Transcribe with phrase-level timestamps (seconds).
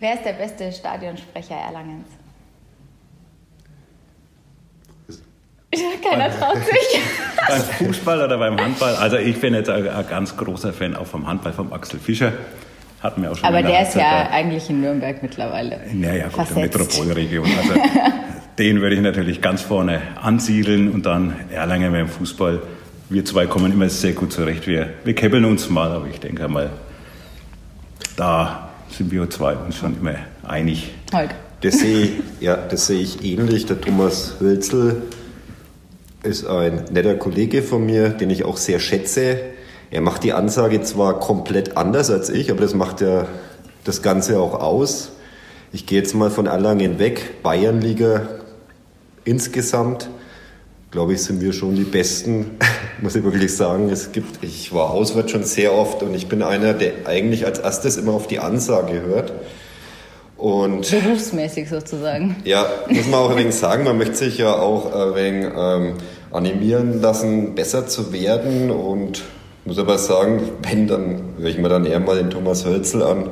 [0.00, 2.06] Wer ist der beste Stadionsprecher Erlangens?
[6.02, 7.00] Keiner traut sich.
[7.48, 8.94] beim Fußball oder beim Handball?
[8.96, 12.32] Also ich bin jetzt ein, ein, ganz großer Fan auch vom Handball, vom Axel Fischer.
[13.00, 15.80] Hatten wir auch schon Aber der ist ja eigentlich in Nürnberg mittlerweile.
[15.92, 17.46] Naja, gut, der Metropolregion.
[17.58, 17.74] Also
[18.58, 22.62] den würde ich natürlich ganz vorne ansiedeln und dann Erlangen beim Fußball.
[23.10, 24.66] Wir zwei kommen immer sehr gut zurecht.
[24.66, 26.70] Wir, wir kebbeln uns mal, aber ich denke mal,
[28.16, 30.92] da sind wir zwei uns schon immer einig.
[31.12, 31.34] Holger.
[31.60, 33.66] Das sehe ich, ja, das sehe ich ähnlich.
[33.66, 35.02] Der Thomas Hölzel
[36.22, 39.40] ist ein netter Kollege von mir, den ich auch sehr schätze.
[39.90, 43.26] Er macht die Ansage zwar komplett anders als ich, aber das macht ja
[43.84, 45.12] das Ganze auch aus.
[45.72, 47.42] Ich gehe jetzt mal von Erlangen weg.
[47.42, 48.28] Bayernliga
[49.24, 50.08] insgesamt,
[50.90, 52.58] glaube ich, sind wir schon die Besten,
[53.02, 53.90] muss ich wirklich sagen.
[53.90, 57.58] Es gibt, ich war auswärts schon sehr oft und ich bin einer, der eigentlich als
[57.58, 59.32] erstes immer auf die Ansage hört.
[60.36, 62.36] Und Berufsmäßig sozusagen.
[62.44, 65.94] Ja, muss man auch ein wenig sagen, man möchte sich ja auch ein wenig ähm,
[66.30, 68.70] animieren lassen, besser zu werden.
[68.70, 69.24] Und
[69.64, 73.30] muss aber sagen, wenn, dann höre ich mir dann eher mal den Thomas Hölzel an.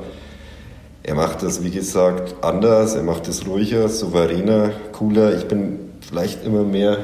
[1.04, 5.36] Er macht das, wie gesagt, anders, er macht es ruhiger, souveräner, cooler.
[5.36, 6.98] Ich bin vielleicht immer mehr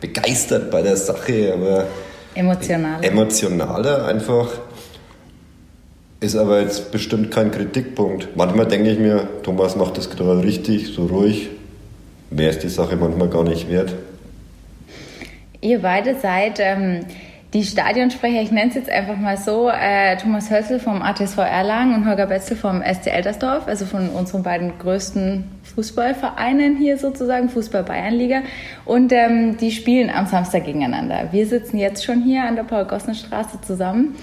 [0.00, 1.86] begeistert bei der Sache, aber
[2.34, 3.04] emotionaler.
[3.04, 4.48] Emotionaler einfach.
[6.20, 8.36] Ist aber jetzt bestimmt kein Kritikpunkt.
[8.36, 11.48] Manchmal denke ich mir, Thomas macht das gerade richtig, so ruhig.
[12.30, 13.94] Mehr ist die Sache manchmal gar nicht wert.
[15.62, 17.06] Ihr beide seid ähm,
[17.52, 21.94] die Stadionsprecher, ich nenne es jetzt einfach mal so, äh, Thomas Hössel vom ATSV Erlangen
[21.96, 27.82] und Holger Betzel vom SC Eldersdorf, also von unseren beiden größten Fußballvereinen hier sozusagen, Fußball
[27.82, 28.42] Bayernliga.
[28.84, 31.28] Und ähm, die spielen am Samstag gegeneinander.
[31.32, 34.14] Wir sitzen jetzt schon hier an der Paul-Gossen-Straße zusammen.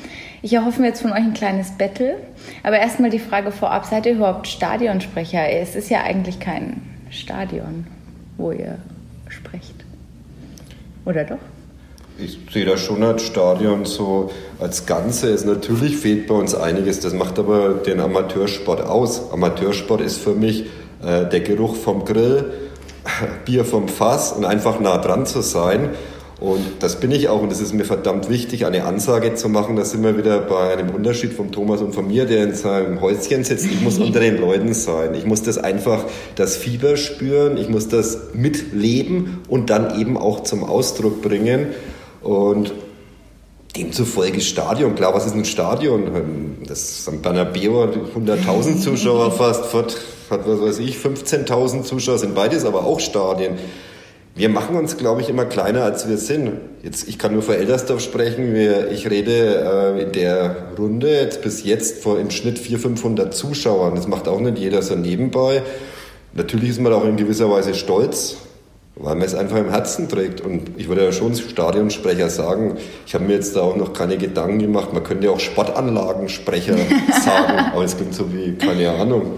[0.42, 2.16] Ich erhoffe mir jetzt von euch ein kleines Battle.
[2.64, 5.50] Aber erstmal die Frage vorab, seid ihr überhaupt Stadionsprecher?
[5.50, 7.88] Es ist ja eigentlich kein Stadion,
[8.38, 8.78] wo ihr
[9.28, 9.84] sprecht.
[11.04, 11.40] Oder doch?
[12.20, 15.46] Ich sehe das schon als Stadion so als Ganzes.
[15.46, 19.32] Natürlich fehlt bei uns einiges, das macht aber den Amateursport aus.
[19.32, 20.66] Amateursport ist für mich
[21.04, 22.46] äh, der Geruch vom Grill,
[23.46, 25.92] Bier vom Fass und einfach nah dran zu sein.
[26.40, 29.76] Und das bin ich auch und das ist mir verdammt wichtig, eine Ansage zu machen.
[29.76, 33.00] Da sind wir wieder bei einem Unterschied von Thomas und von mir, der in seinem
[33.00, 33.66] Häuschen sitzt.
[33.66, 35.14] Ich muss unter den Leuten sein.
[35.14, 36.06] Ich muss das einfach,
[36.36, 37.58] das Fieber spüren.
[37.58, 41.68] Ich muss das mitleben und dann eben auch zum Ausdruck bringen.
[42.28, 42.74] Und
[43.78, 44.96] demzufolge Stadion.
[44.96, 46.58] Klar, was ist ein Stadion?
[46.68, 47.22] Das St.
[47.22, 49.96] Bernabeu hat 100.000 Zuschauer fast, hat,
[50.30, 53.54] hat was weiß ich, 15.000 Zuschauer, sind beides aber auch Stadien.
[54.36, 56.52] Wir machen uns, glaube ich, immer kleiner, als wir sind.
[56.84, 58.54] Jetzt, ich kann nur für Eldersdorf sprechen.
[58.54, 63.34] Wir, ich rede äh, in der Runde jetzt bis jetzt vor im Schnitt 400, 500
[63.34, 63.96] Zuschauern.
[63.96, 65.64] Das macht auch nicht jeder so nebenbei.
[66.34, 68.36] Natürlich ist man auch in gewisser Weise stolz,
[69.00, 70.42] weil man es einfach im Herzen trägt.
[70.42, 74.18] Und ich würde ja schon Stadionsprecher sagen, ich habe mir jetzt da auch noch keine
[74.18, 74.94] Gedanken gemacht.
[74.94, 76.78] Man könnte ja auch Sportanlagensprecher
[77.24, 79.34] sagen, aber es klingt so wie, keine Ahnung.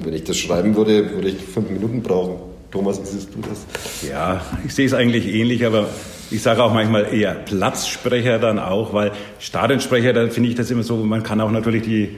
[0.00, 2.36] Wenn ich das schreiben würde, würde ich fünf Minuten brauchen.
[2.70, 3.66] Thomas, wie siehst du das?
[4.08, 5.88] Ja, ich sehe es eigentlich ähnlich, aber
[6.30, 10.82] ich sage auch manchmal eher Platzsprecher dann auch, weil Stadionsprecher, da finde ich das immer
[10.82, 12.16] so, man kann auch natürlich die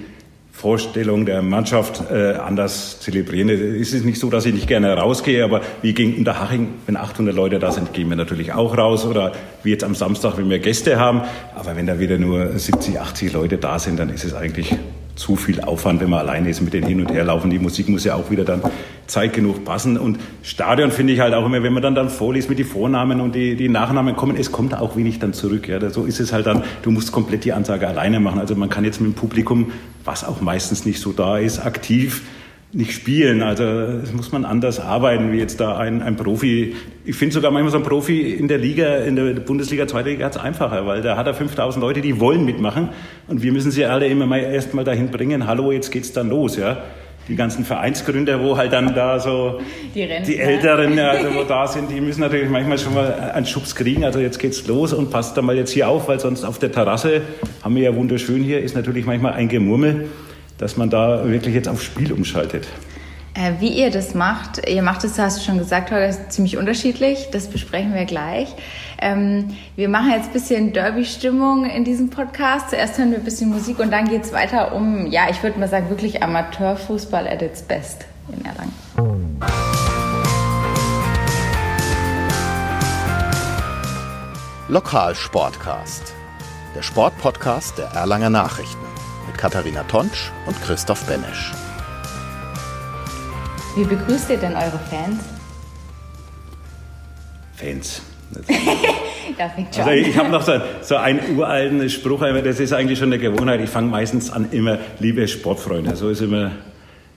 [0.56, 3.50] Vorstellung der Mannschaft äh, anders zelebrieren.
[3.50, 7.34] Es ist nicht so, dass ich nicht gerne rausgehe, aber wie gegen Unterhaching, wenn 800
[7.34, 10.58] Leute da sind, gehen wir natürlich auch raus oder wie jetzt am Samstag, wenn wir
[10.58, 11.20] Gäste haben.
[11.54, 14.74] Aber wenn da wieder nur 70, 80 Leute da sind, dann ist es eigentlich
[15.14, 17.50] zu viel Aufwand, wenn man alleine ist mit den Hin- und Herlaufen.
[17.50, 18.62] Die Musik muss ja auch wieder dann
[19.06, 19.96] Zeit genug passen.
[19.98, 23.20] Und Stadion finde ich halt auch immer, wenn man dann, dann vorliest mit den Vornamen
[23.20, 25.68] und die, die Nachnamen kommen, es kommt auch wenig dann zurück.
[25.68, 25.90] Ja.
[25.90, 28.40] So ist es halt dann, du musst komplett die Ansage alleine machen.
[28.40, 29.72] Also man kann jetzt mit dem Publikum,
[30.04, 32.22] was auch meistens nicht so da ist, aktiv
[32.72, 33.42] nicht spielen.
[33.42, 33.64] Also
[34.00, 36.74] das muss man anders arbeiten, wie jetzt da ein, ein Profi.
[37.04, 40.26] Ich finde sogar manchmal so ein Profi in der Liga, in der Bundesliga, zweite Liga
[40.26, 42.90] hat einfacher, weil da hat er 5000 Leute, die wollen mitmachen
[43.28, 46.28] und wir müssen sie alle immer mal erst mal dahin bringen, hallo, jetzt geht's dann
[46.28, 46.78] los, ja.
[47.28, 49.60] Die ganzen Vereinsgründer, wo halt dann da so
[49.94, 53.74] die, die Älteren, also wo da sind, die müssen natürlich manchmal schon mal einen Schubs
[53.74, 54.04] kriegen.
[54.04, 56.70] Also jetzt geht's los und passt da mal jetzt hier auf, weil sonst auf der
[56.70, 57.22] Terrasse
[57.62, 60.06] haben wir ja wunderschön hier, ist natürlich manchmal ein Gemurmel
[60.58, 62.66] dass man da wirklich jetzt aufs Spiel umschaltet.
[63.36, 66.56] Äh, wie ihr das macht, ihr macht es, hast du schon gesagt, Holger, ist ziemlich
[66.56, 67.28] unterschiedlich.
[67.32, 68.48] Das besprechen wir gleich.
[68.98, 72.70] Ähm, wir machen jetzt ein bisschen Derby-Stimmung in diesem Podcast.
[72.70, 75.58] Zuerst hören wir ein bisschen Musik und dann geht es weiter um, ja, ich würde
[75.58, 78.72] mal sagen, wirklich Amateurfußball at its best in Erlangen.
[84.68, 86.14] Lokalsportcast,
[86.74, 88.84] der Sportpodcast der Erlanger Nachrichten.
[89.36, 91.52] Katharina Tonsch und Christoph Benesch.
[93.76, 95.22] Wie begrüßt ihr denn eure Fans?
[97.54, 98.02] Fans.
[99.70, 103.18] schon Also ich habe noch so, so einen uralten Spruch, das ist eigentlich schon eine
[103.18, 103.60] Gewohnheit.
[103.60, 105.94] Ich fange meistens an immer, liebe Sportfreunde.
[105.94, 106.52] So ist immer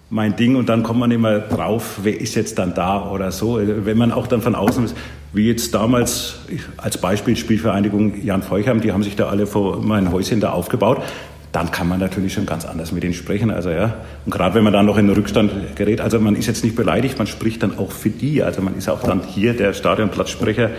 [0.10, 3.60] mein Ding und dann kommt man immer drauf, wer ist jetzt dann da oder so.
[3.62, 4.98] Wenn man auch dann von außen ist,
[5.32, 6.40] wie jetzt damals
[6.78, 11.04] als Beispiel Spielvereinigung Jan Feuchheim, die haben sich da alle vor mein Häuschen da aufgebaut.
[11.52, 13.50] Dann kann man natürlich schon ganz anders mit ihnen sprechen.
[13.50, 16.46] Also ja, und gerade wenn man dann noch in den Rückstand gerät, also man ist
[16.46, 18.44] jetzt nicht beleidigt, man spricht dann auch für die.
[18.44, 20.70] Also man ist auch dann hier der Stadionplatzsprecher.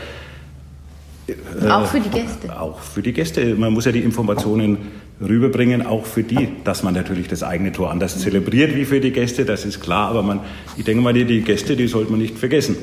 [1.68, 2.48] Auch für die Gäste.
[2.48, 3.54] Äh, auch für die Gäste.
[3.56, 4.78] Man muss ja die Informationen
[5.20, 9.10] rüberbringen, auch für die, dass man natürlich das eigene Tor anders zelebriert wie für die
[9.10, 10.08] Gäste, das ist klar.
[10.08, 10.40] Aber man,
[10.76, 12.76] ich denke mal, die, die Gäste, die sollte man nicht vergessen.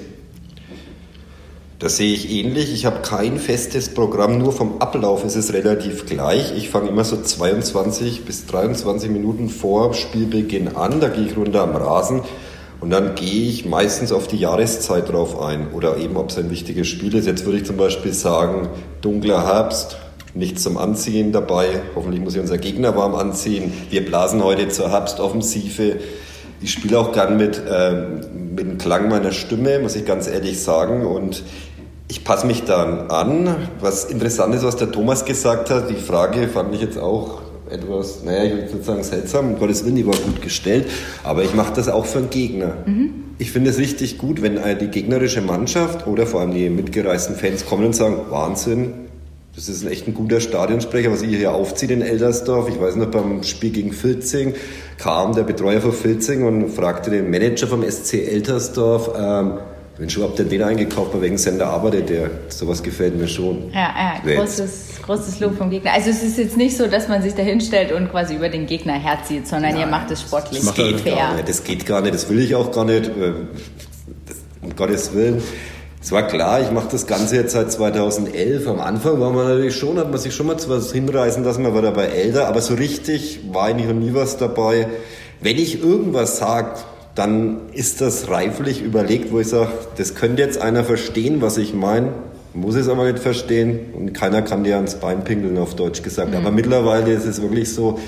[1.79, 2.73] Das sehe ich ähnlich.
[2.73, 6.51] Ich habe kein festes Programm, nur vom Ablauf ist es relativ gleich.
[6.57, 11.61] Ich fange immer so 22 bis 23 Minuten vor Spielbeginn an, da gehe ich runter
[11.61, 12.21] am Rasen
[12.79, 16.49] und dann gehe ich meistens auf die Jahreszeit drauf ein oder eben, ob es ein
[16.49, 17.27] wichtiges Spiel ist.
[17.27, 18.69] Jetzt würde ich zum Beispiel sagen,
[19.01, 19.97] dunkler Herbst,
[20.33, 21.83] nichts zum Anziehen dabei.
[21.95, 23.71] Hoffentlich muss ich unser Gegner warm anziehen.
[23.91, 25.97] Wir blasen heute zur Herbstoffensive.
[26.59, 27.91] Ich spiele auch gern mit, äh,
[28.33, 31.05] mit dem Klang meiner Stimme, muss ich ganz ehrlich sagen.
[31.05, 31.43] Und
[32.07, 33.55] ich passe mich dann an.
[33.79, 38.23] Was interessant ist, was der Thomas gesagt hat, die Frage fand ich jetzt auch etwas,
[38.23, 40.87] naja, ich würde sagen seltsam, um Gottes Willen, die war gut gestellt,
[41.23, 42.77] aber ich mache das auch für einen Gegner.
[42.85, 43.13] Mhm.
[43.39, 47.65] Ich finde es richtig gut, wenn die gegnerische Mannschaft oder vor allem die mitgereisten Fans
[47.65, 48.93] kommen und sagen, Wahnsinn,
[49.55, 52.69] das ist echt ein guter Stadionsprecher, was ihr hier aufzieht in Eldersdorf.
[52.69, 54.53] Ich weiß noch, beim Spiel gegen Filzing
[54.97, 59.53] kam der Betreuer von Filzing und fragte den Manager vom SC Eltersdorf, ähm,
[59.97, 62.29] wenn schon, habt ihr den eingekauft, bei welchem Sender arbeitet der?
[62.49, 63.71] Sowas gefällt mir schon.
[63.73, 65.93] Ja, ja großes, großes Lob vom Gegner.
[65.93, 68.67] Also es ist jetzt nicht so, dass man sich da hinstellt und quasi über den
[68.67, 70.61] Gegner herzieht, sondern Nein, ihr macht es sportlich.
[70.61, 71.15] Das geht fair.
[71.15, 71.49] gar nicht.
[71.49, 73.07] Das geht gar nicht, das will ich auch gar nicht.
[73.07, 73.33] Äh,
[74.61, 75.41] um Gottes Willen.
[76.01, 78.67] Es war klar, ich mache das Ganze jetzt seit 2011.
[78.67, 81.63] Am Anfang war man natürlich schon, hat man sich schon mal zu was hinreißen lassen,
[81.63, 84.87] man war dabei älter, aber so richtig war eigentlich noch nie was dabei.
[85.41, 86.75] Wenn ich irgendwas sage,
[87.17, 91.73] dann ist das reiflich überlegt, wo ich sage, das könnte jetzt einer verstehen, was ich
[91.73, 92.13] meine,
[92.53, 96.31] muss es aber nicht verstehen und keiner kann dir ans Bein pinkeln, auf Deutsch gesagt.
[96.31, 96.37] Mhm.
[96.37, 97.99] Aber mittlerweile ist es wirklich so,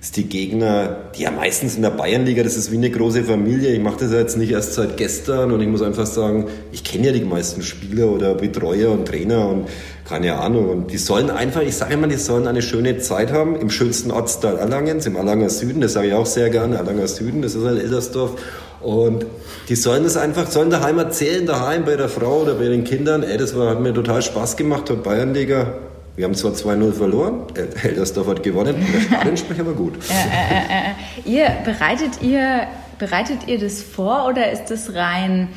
[0.00, 3.70] dass die Gegner, die ja meistens in der Bayernliga, das ist wie eine große Familie.
[3.74, 7.08] Ich mache das jetzt nicht erst seit gestern und ich muss einfach sagen, ich kenne
[7.08, 9.68] ja die meisten Spieler oder Betreuer und Trainer und
[10.08, 10.70] keine Ahnung.
[10.70, 14.10] Und die sollen einfach, ich sage immer, die sollen eine schöne Zeit haben im schönsten
[14.10, 15.82] Ortsteil Erlangens, im Erlanger Süden.
[15.82, 18.40] Das sage ich auch sehr gerne, Erlanger Süden, das ist halt Eldersdorf.
[18.80, 19.26] Und
[19.68, 23.22] die sollen das einfach, sollen daheim erzählen, daheim bei der Frau oder bei den Kindern.
[23.22, 25.74] Ey, das war, hat mir total Spaß gemacht, hat Bayernliga
[26.16, 27.46] wir haben zwar 2-0 verloren,
[27.76, 29.94] Heldersdorf hat gewonnen, der Stadionsprecher war gut.
[30.10, 32.66] Äh, äh, äh, ihr, bereitet, ihr,
[32.98, 35.48] bereitet ihr das vor oder ist das rein,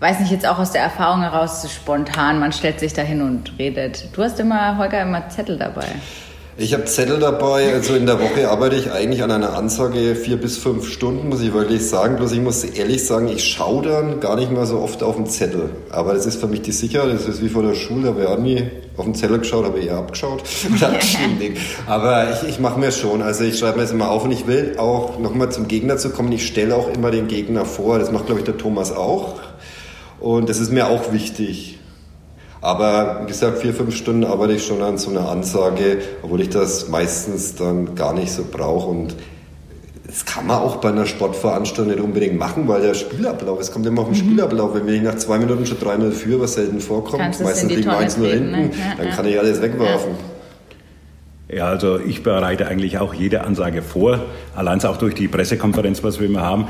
[0.00, 3.58] weiß nicht, jetzt auch aus der Erfahrung heraus spontan, man stellt sich da hin und
[3.58, 4.08] redet?
[4.12, 5.86] Du hast immer, Holger, immer Zettel dabei.
[6.58, 7.72] Ich habe Zettel dabei.
[7.72, 11.40] Also in der Woche arbeite ich eigentlich an einer Ansage vier bis fünf Stunden, muss
[11.40, 12.16] ich wirklich sagen.
[12.16, 15.26] Bloß ich muss ehrlich sagen, ich schaue dann gar nicht mehr so oft auf den
[15.26, 15.70] Zettel.
[15.90, 17.14] Aber das ist für mich die Sicherheit.
[17.14, 18.14] Das ist wie vor der Schule.
[18.18, 20.42] Da auch nie auf den Zettel geschaut, habe eher abgeschaut.
[21.86, 23.22] Aber ich, ich mache mir schon.
[23.22, 26.10] Also ich schreibe mir das immer auf und ich will auch nochmal zum Gegner zu
[26.10, 26.30] kommen.
[26.32, 27.98] Ich stelle auch immer den Gegner vor.
[27.98, 29.40] Das macht, glaube ich, der Thomas auch.
[30.20, 31.78] Und das ist mir auch wichtig.
[32.60, 36.50] Aber wie gesagt, vier, fünf Stunden arbeite ich schon an so einer Ansage, obwohl ich
[36.50, 38.88] das meistens dann gar nicht so brauche.
[38.88, 39.16] Und
[40.12, 43.86] das kann man auch bei einer Sportveranstaltung nicht unbedingt machen, weil der Spielablauf, es kommt
[43.86, 44.30] immer auf den mhm.
[44.30, 44.74] Spielablauf.
[44.74, 48.28] Wenn ich nach zwei Minuten schon 3-0 führe, was selten vorkommt, meistens liegen 1 nur
[48.28, 48.70] hinten, ne?
[48.98, 50.10] dann kann ich alles wegwerfen.
[51.48, 54.20] Ja, also ich bereite eigentlich auch jede Ansage vor,
[54.54, 56.66] allein auch durch die Pressekonferenz, was wir immer haben.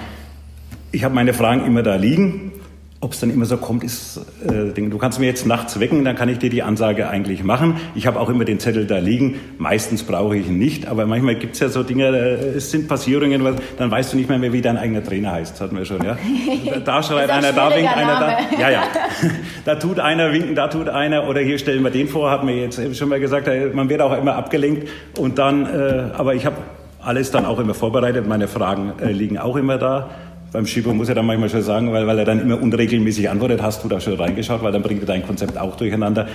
[0.93, 2.53] Ich habe meine Fragen immer da liegen
[3.02, 6.14] ob es dann immer so kommt, ist, äh, du kannst mir jetzt nachts wecken, dann
[6.14, 7.75] kann ich dir die Ansage eigentlich machen.
[7.97, 9.40] Ich habe auch immer den Zettel da liegen.
[9.59, 12.87] Meistens brauche ich ihn nicht, aber manchmal gibt es ja so Dinge, äh, es sind
[12.87, 13.44] Passierungen,
[13.76, 16.16] dann weißt du nicht mehr, mehr wie dein eigener Trainer heißt, hatten wir schon, ja.
[16.85, 18.82] Da schreit einer, da winkt einer, da, ja, ja.
[19.64, 22.54] Da tut einer winken, da tut einer, oder hier stellen wir den vor, hat mir
[22.54, 26.56] jetzt schon mal gesagt, man wird auch immer abgelenkt und dann, äh, aber ich habe
[27.00, 30.11] alles dann auch immer vorbereitet, meine Fragen äh, liegen auch immer da
[30.52, 33.62] beim Schieber muss er dann manchmal schon sagen, weil, weil er dann immer unregelmäßig antwortet,
[33.62, 36.28] hast du da schon reingeschaut, weil dann bringt er dein Konzept auch durcheinander.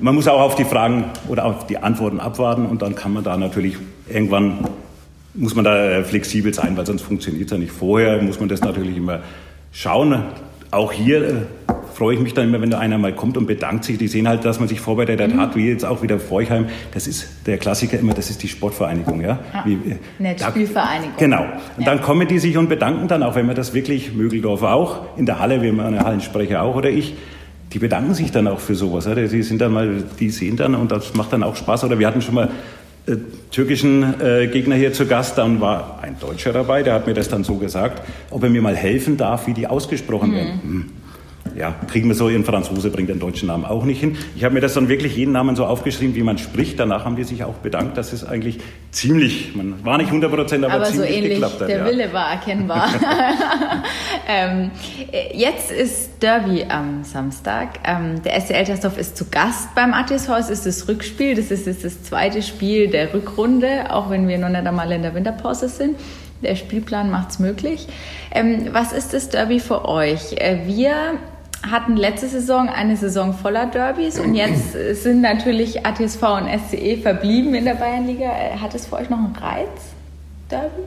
[0.00, 3.24] Man muss auch auf die Fragen oder auf die Antworten abwarten und dann kann man
[3.24, 3.76] da natürlich
[4.08, 4.68] irgendwann,
[5.34, 7.72] muss man da äh, flexibel sein, weil sonst funktioniert es ja nicht.
[7.72, 9.20] Vorher muss man das natürlich immer
[9.72, 10.22] schauen.
[10.70, 11.32] Auch hier äh,
[11.96, 13.96] freue ich mich dann immer, wenn da einer mal kommt und bedankt sich.
[13.96, 15.40] Die sehen halt, dass man sich vorbereitet mhm.
[15.40, 16.66] hat, wie jetzt auch wieder Forchheim.
[16.92, 19.38] Das ist der Klassiker immer, das ist die Sportvereinigung, ja.
[19.54, 19.78] Ah, wie,
[20.18, 21.14] Nicht da, Spielvereinigung.
[21.16, 21.44] Genau.
[21.76, 21.86] Und ja.
[21.86, 25.24] dann kommen die sich und bedanken dann auch, wenn man das wirklich, Mögeldorf auch, in
[25.24, 27.14] der Halle, wir haben eine Hallensprecher auch oder ich,
[27.72, 29.06] die bedanken sich dann auch für sowas.
[29.06, 29.14] Ja.
[29.14, 31.84] Die sind dann mal, die sehen dann und das macht dann auch Spaß.
[31.84, 32.50] Oder wir hatten schon mal
[33.06, 33.16] äh,
[33.50, 37.30] türkischen äh, Gegner hier zu Gast, dann war ein Deutscher dabei, der hat mir das
[37.30, 40.34] dann so gesagt, ob er mir mal helfen darf, wie die ausgesprochen mhm.
[40.34, 40.60] werden.
[40.62, 40.90] Hm
[41.56, 44.16] ja, kriegen wir so, ein Franzose bringt den deutschen Namen auch nicht hin.
[44.36, 46.78] Ich habe mir das dann wirklich jeden Namen so aufgeschrieben, wie man spricht.
[46.78, 48.58] Danach haben die sich auch bedankt, dass es eigentlich
[48.90, 51.68] ziemlich, man war nicht 100 Prozent, aber, aber ziemlich so ähnlich, geklappt hat.
[51.68, 51.84] Der ja.
[51.86, 52.88] Wille war erkennbar.
[54.28, 54.70] ähm,
[55.32, 57.80] jetzt ist Derby am Samstag.
[57.84, 60.50] Ähm, der SC Eltersdorf ist zu Gast beim Attishaus.
[60.50, 61.34] Ist das Rückspiel.
[61.34, 65.02] Das ist, ist das zweite Spiel der Rückrunde, auch wenn wir noch nicht einmal in
[65.02, 65.96] der Winterpause sind.
[66.42, 67.86] Der Spielplan macht es möglich.
[68.30, 70.34] Ähm, was ist das Derby für euch?
[70.34, 71.18] Äh, wir
[71.62, 74.72] hatten letzte Saison eine Saison voller Derbys und jetzt
[75.02, 78.28] sind natürlich ATSV und SCE verblieben in der Bayernliga.
[78.60, 79.68] Hat es für euch noch einen Reiz,
[80.50, 80.82] Derby?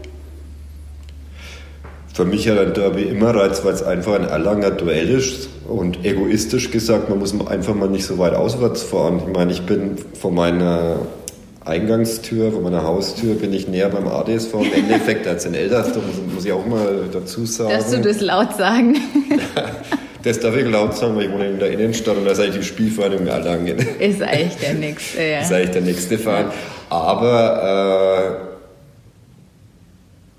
[2.13, 6.03] Für mich hat ein Derby immer Reiz, weil es einfach ein Erlanger Duell ist und
[6.03, 9.21] egoistisch gesagt, man muss einfach mal nicht so weit auswärts fahren.
[9.25, 10.97] Ich meine, ich bin von meiner
[11.63, 16.43] Eingangstür, von meiner Haustür, bin ich näher beim ADSV im Endeffekt als in Eldersdorf, muss,
[16.43, 17.69] ich auch mal dazu sagen.
[17.69, 18.95] Darfst du das laut sagen?
[20.29, 22.57] Das darf ich laut sagen, weil ich wohne in der Innenstadt und da ist eigentlich
[22.57, 23.79] die Spielvereinigung Erlangen.
[23.99, 25.41] Ist eigentlich der nächste, ja.
[25.41, 26.45] Ist eigentlich der nächste Verein.
[26.87, 28.49] Aber äh,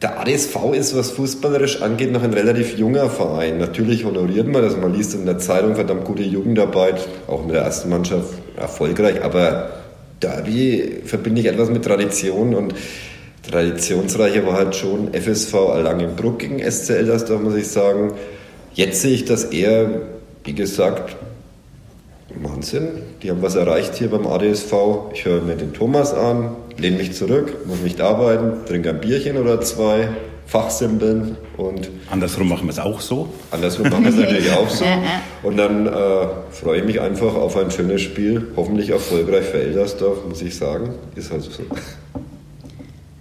[0.00, 3.58] der ADSV ist, was fußballerisch angeht, noch ein relativ junger Verein.
[3.58, 7.62] Natürlich honoriert man das, man liest in der Zeitung verdammt gute Jugendarbeit, auch mit der
[7.62, 9.70] ersten Mannschaft erfolgreich, aber
[10.22, 12.74] Derby verbinde ich etwas mit Tradition und
[13.42, 18.12] traditionsreicher war halt schon FSV Erlangenbruck gegen SCL, das darf man sich sagen.
[18.74, 20.02] Jetzt sehe ich das eher,
[20.44, 21.16] wie gesagt,
[22.34, 22.88] Wahnsinn.
[23.22, 24.72] Die haben was erreicht hier beim ADSV.
[25.12, 29.36] Ich höre mir den Thomas an, lehne mich zurück, muss nicht arbeiten, trinke ein Bierchen
[29.36, 30.08] oder zwei,
[30.46, 31.90] Fachsimpeln und.
[32.10, 33.28] Andersrum machen wir es auch so.
[33.50, 34.84] Andersrum machen wir es natürlich auch so.
[35.42, 35.90] Und dann äh,
[36.50, 38.48] freue ich mich einfach auf ein schönes Spiel.
[38.56, 40.90] Hoffentlich erfolgreich für Eldersdorf, muss ich sagen.
[41.14, 41.62] Ist halt so.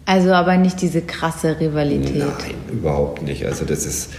[0.05, 2.17] Also aber nicht diese krasse Rivalität.
[2.17, 3.45] Nein, überhaupt nicht.
[3.45, 4.09] Also das ist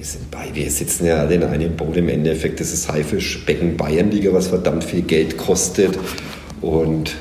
[0.00, 2.58] wir sind bei, wir sitzen ja alle in einem Boot im Endeffekt.
[2.58, 5.98] Das ist Haifischbecken Bayernliga, was verdammt viel Geld kostet.
[6.62, 7.16] Und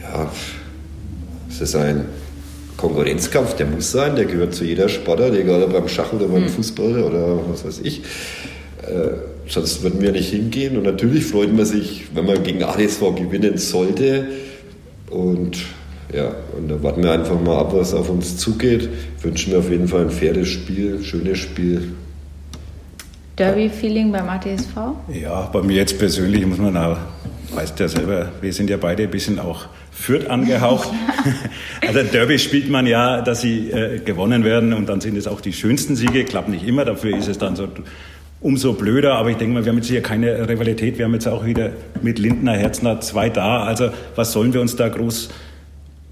[0.00, 0.32] ja,
[1.50, 2.06] es ist ein
[2.78, 6.44] Konkurrenzkampf, der muss sein, der gehört zu jeder Sportart, egal ob beim Schach oder beim
[6.44, 6.48] hm.
[6.48, 8.00] Fußball oder was weiß ich.
[8.80, 9.10] Äh,
[9.46, 10.78] sonst würden wir nicht hingehen.
[10.78, 14.28] Und natürlich freut man sich, wenn man gegen ADSV gewinnen sollte.
[15.10, 15.58] Und
[16.10, 18.88] ja, und da warten wir einfach mal ab, was auf uns zugeht.
[19.20, 21.92] Wünschen wir auf jeden Fall ein faires Spiel, schönes Spiel.
[23.42, 24.76] Derby-Feeling beim ATSV?
[25.12, 26.96] Ja, bei mir jetzt persönlich muss man auch,
[27.52, 30.88] weißt ja selber, wir sind ja beide ein bisschen auch Fürth angehaucht.
[31.84, 35.40] also Derby spielt man ja, dass sie äh, gewonnen werden und dann sind es auch
[35.40, 37.66] die schönsten Siege, klappt nicht immer, dafür ist es dann so
[38.40, 41.26] umso blöder, aber ich denke mal, wir haben jetzt hier keine Rivalität, wir haben jetzt
[41.26, 41.70] auch wieder
[42.00, 45.30] mit Lindner, Herzner zwei da, also was sollen wir uns da groß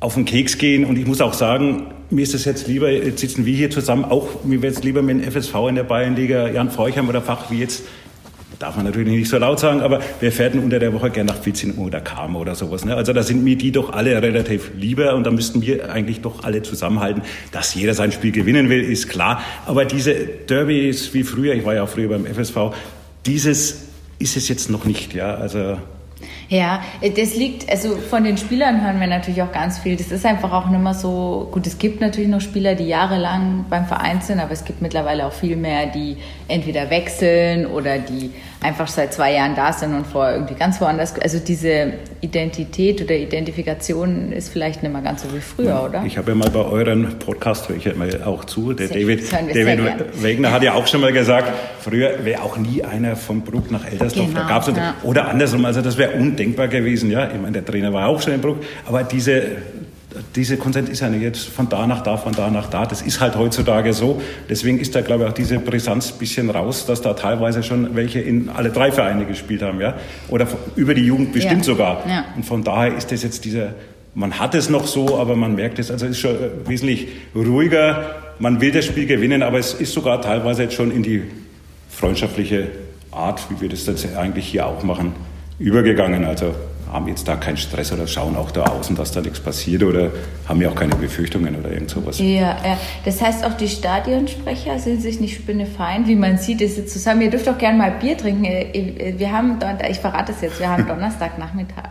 [0.01, 3.21] auf den Keks gehen und ich muss auch sagen, mir ist es jetzt lieber, jetzt
[3.21, 6.49] sitzen wir hier zusammen, auch mir wäre es lieber mit dem FSV in der Bayernliga,
[6.49, 7.85] Jan Feuchheim oder Fach, wie jetzt,
[8.59, 11.41] darf man natürlich nicht so laut sagen, aber wir fährten unter der Woche gerne nach
[11.41, 12.85] 14 Uhr oder Kam oder sowas.
[12.85, 12.95] Ne?
[12.95, 16.45] Also da sind mir die doch alle relativ lieber und da müssten wir eigentlich doch
[16.45, 17.23] alle zusammenhalten.
[17.53, 19.43] Dass jeder sein Spiel gewinnen will, ist klar.
[19.65, 22.75] Aber diese Derbys wie früher, ich war ja auch früher beim FSV,
[23.25, 23.87] dieses
[24.19, 25.15] ist es jetzt noch nicht.
[25.15, 25.79] Ja, also
[26.51, 29.95] ja, das liegt, also von den Spielern hören wir natürlich auch ganz viel.
[29.95, 33.67] Das ist einfach auch nicht mehr so, gut, es gibt natürlich noch Spieler, die jahrelang
[33.71, 36.17] beim Verein sind, aber es gibt mittlerweile auch viel mehr, die
[36.49, 41.15] entweder wechseln oder die einfach seit zwei Jahren da sind und vorher irgendwie ganz woanders.
[41.21, 46.05] Also diese Identität oder Identifikation ist vielleicht nicht mehr ganz so wie früher, ja, oder?
[46.05, 48.99] Ich habe ja mal bei euren Podcast, höre ich ja mal auch zu, der sehr
[48.99, 53.43] David, David Wegner hat ja auch schon mal gesagt, früher wäre auch nie einer von
[53.43, 54.27] Bruck nach Eltersdorf.
[54.27, 54.95] Genau, da gab's ja.
[55.05, 57.11] Oder andersrum, also das wäre undenkbar gewesen.
[57.11, 59.43] Ja, ich meine, der Trainer war auch schon in Bruck, aber diese
[60.35, 62.87] diese Konsent ist ja nicht jetzt von da nach da, von da nach da.
[62.87, 64.21] Das ist halt heutzutage so.
[64.49, 67.95] Deswegen ist da, glaube ich, auch diese Brisanz ein bisschen raus, dass da teilweise schon
[67.95, 69.95] welche in alle drei Vereine gespielt haben, ja.
[70.29, 71.73] Oder über die Jugend bestimmt ja.
[71.73, 72.05] sogar.
[72.09, 72.25] Ja.
[72.37, 73.75] Und von daher ist das jetzt dieser,
[74.15, 78.17] man hat es noch so, aber man merkt es, also es ist schon wesentlich ruhiger.
[78.39, 81.23] Man will das Spiel gewinnen, aber es ist sogar teilweise jetzt schon in die
[81.91, 82.69] freundschaftliche
[83.13, 85.13] Art, wie wir das jetzt eigentlich hier auch machen,
[85.61, 86.25] übergegangen.
[86.25, 86.55] Also
[86.91, 90.11] haben jetzt da keinen Stress oder schauen auch da außen, dass da nichts passiert oder
[90.49, 92.19] haben ja auch keine Befürchtungen oder irgend sowas.
[92.19, 92.79] Ja, ja.
[93.05, 97.23] Das heißt, auch die Stadionsprecher sind sich nicht spinnefeind, wie man sieht, ist jetzt zusammen.
[97.23, 98.43] Ihr dürft auch gerne mal Bier trinken.
[98.43, 101.91] Wir haben, ich verrate es jetzt, wir haben Donnerstagnachmittag.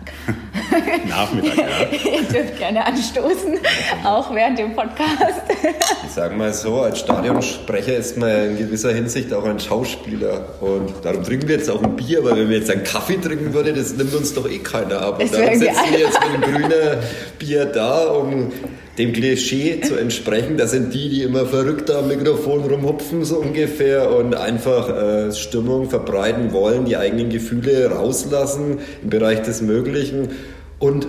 [1.08, 2.12] Nachmittag, ja.
[2.12, 3.60] Ihr dürft gerne anstoßen,
[4.04, 5.42] auch während dem Podcast.
[6.06, 10.44] Ich sage mal so, als Stadionsprecher ist man in gewisser Hinsicht auch ein Schauspieler.
[10.60, 13.54] Und darum trinken wir jetzt auch ein Bier, weil wenn wir jetzt einen Kaffee trinken
[13.54, 15.22] würden, das nimmt uns doch eh keiner ab.
[15.22, 16.98] Und darum sitzen wir jetzt mit einem grünen
[17.38, 18.52] Bier da, um
[18.98, 20.58] dem Klischee zu entsprechen.
[20.58, 25.90] Das sind die, die immer verrückt am Mikrofon rumhupfen, so ungefähr, und einfach äh, Stimmung
[25.90, 30.30] verbreiten wollen, die eigenen Gefühle rauslassen im Bereich des Möglichen
[30.80, 31.08] und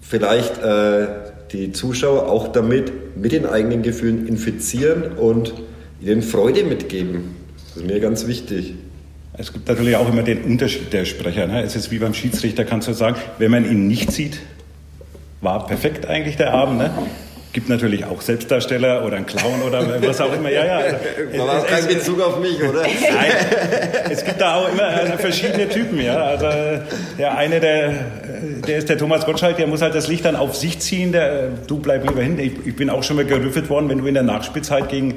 [0.00, 1.06] vielleicht äh,
[1.52, 5.54] die Zuschauer auch damit mit den eigenen Gefühlen infizieren und
[6.00, 7.36] ihnen Freude mitgeben.
[7.56, 8.74] Das ist mir ganz wichtig.
[9.38, 11.46] Es gibt natürlich auch immer den Unterschied der Sprecher.
[11.46, 11.62] Ne?
[11.62, 14.40] Es ist wie beim Schiedsrichter, kannst du sagen, wenn man ihn nicht sieht,
[15.40, 16.78] war perfekt eigentlich der Abend.
[16.78, 16.90] Ne?
[17.56, 20.50] Gibt natürlich auch Selbstdarsteller oder einen Clown oder was auch immer.
[20.50, 20.76] Ja, ja.
[20.76, 22.82] Also, war auch kein Bezug auf mich, oder?
[22.82, 23.32] Nein,
[24.10, 25.98] es gibt da auch immer äh, verschiedene Typen.
[25.98, 26.48] Ja, also
[27.16, 27.94] der eine, der,
[28.68, 31.12] der ist der Thomas Gottschalk, der muss halt das Licht dann auf sich ziehen.
[31.12, 32.38] Der, du bleib lieber hin.
[32.38, 35.14] Ich, ich bin auch schon mal gerüffelt worden, wenn du in der Nachspielzeit gegen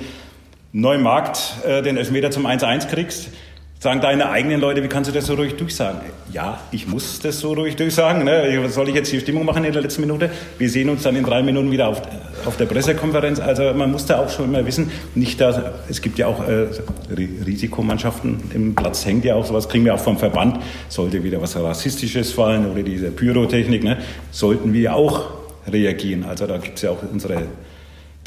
[0.72, 3.32] Neumarkt äh, den Elfmeter zum 1-1 kriegst
[3.80, 6.02] sagen deine eigenen Leute, wie kannst du das so ruhig durchsagen?
[6.34, 8.26] Ja, ich muss das so ruhig durchsagen.
[8.26, 8.68] Ne?
[8.70, 10.30] Soll ich jetzt die Stimmung machen in der letzten Minute?
[10.58, 12.02] Wir sehen uns dann in drei Minuten wieder auf,
[12.46, 13.40] auf der Pressekonferenz.
[13.40, 16.68] Also man muss da auch schon immer wissen, nicht da, es gibt ja auch äh,
[17.10, 20.60] Risikomannschaften im Platz, hängt ja auch sowas, kriegen wir auch vom Verband.
[20.90, 23.98] Sollte wieder was Rassistisches fallen oder diese Pyrotechnik, ne?
[24.32, 25.30] sollten wir auch
[25.72, 26.26] reagieren.
[26.26, 27.44] Also da gibt es ja auch unsere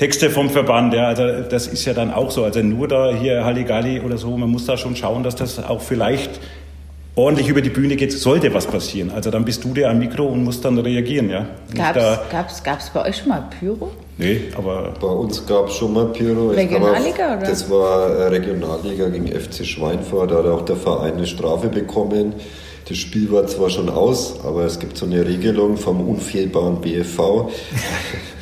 [0.02, 2.42] Texte vom Verband, ja, also das ist ja dann auch so.
[2.42, 5.80] Also nur da hier Halligalli oder so, man muss da schon schauen, dass das auch
[5.80, 6.40] vielleicht
[7.14, 9.12] ordentlich über die Bühne geht, sollte was passieren.
[9.14, 11.46] Also dann bist du der am Mikro und musst dann reagieren, ja.
[11.72, 13.92] Gab's, gab's, bei euch schon mal Pyro?
[14.18, 14.92] Nee, aber...
[15.00, 16.48] Bei uns gab es schon mal Pyro.
[16.48, 17.46] Regionalliga, oder?
[17.46, 22.34] Das war äh, Regionalliga gegen FC Schweinfurt, da hat auch der Verein eine Strafe bekommen.
[22.88, 27.20] Das Spiel war zwar schon aus, aber es gibt so eine Regelung vom unfehlbaren BFV.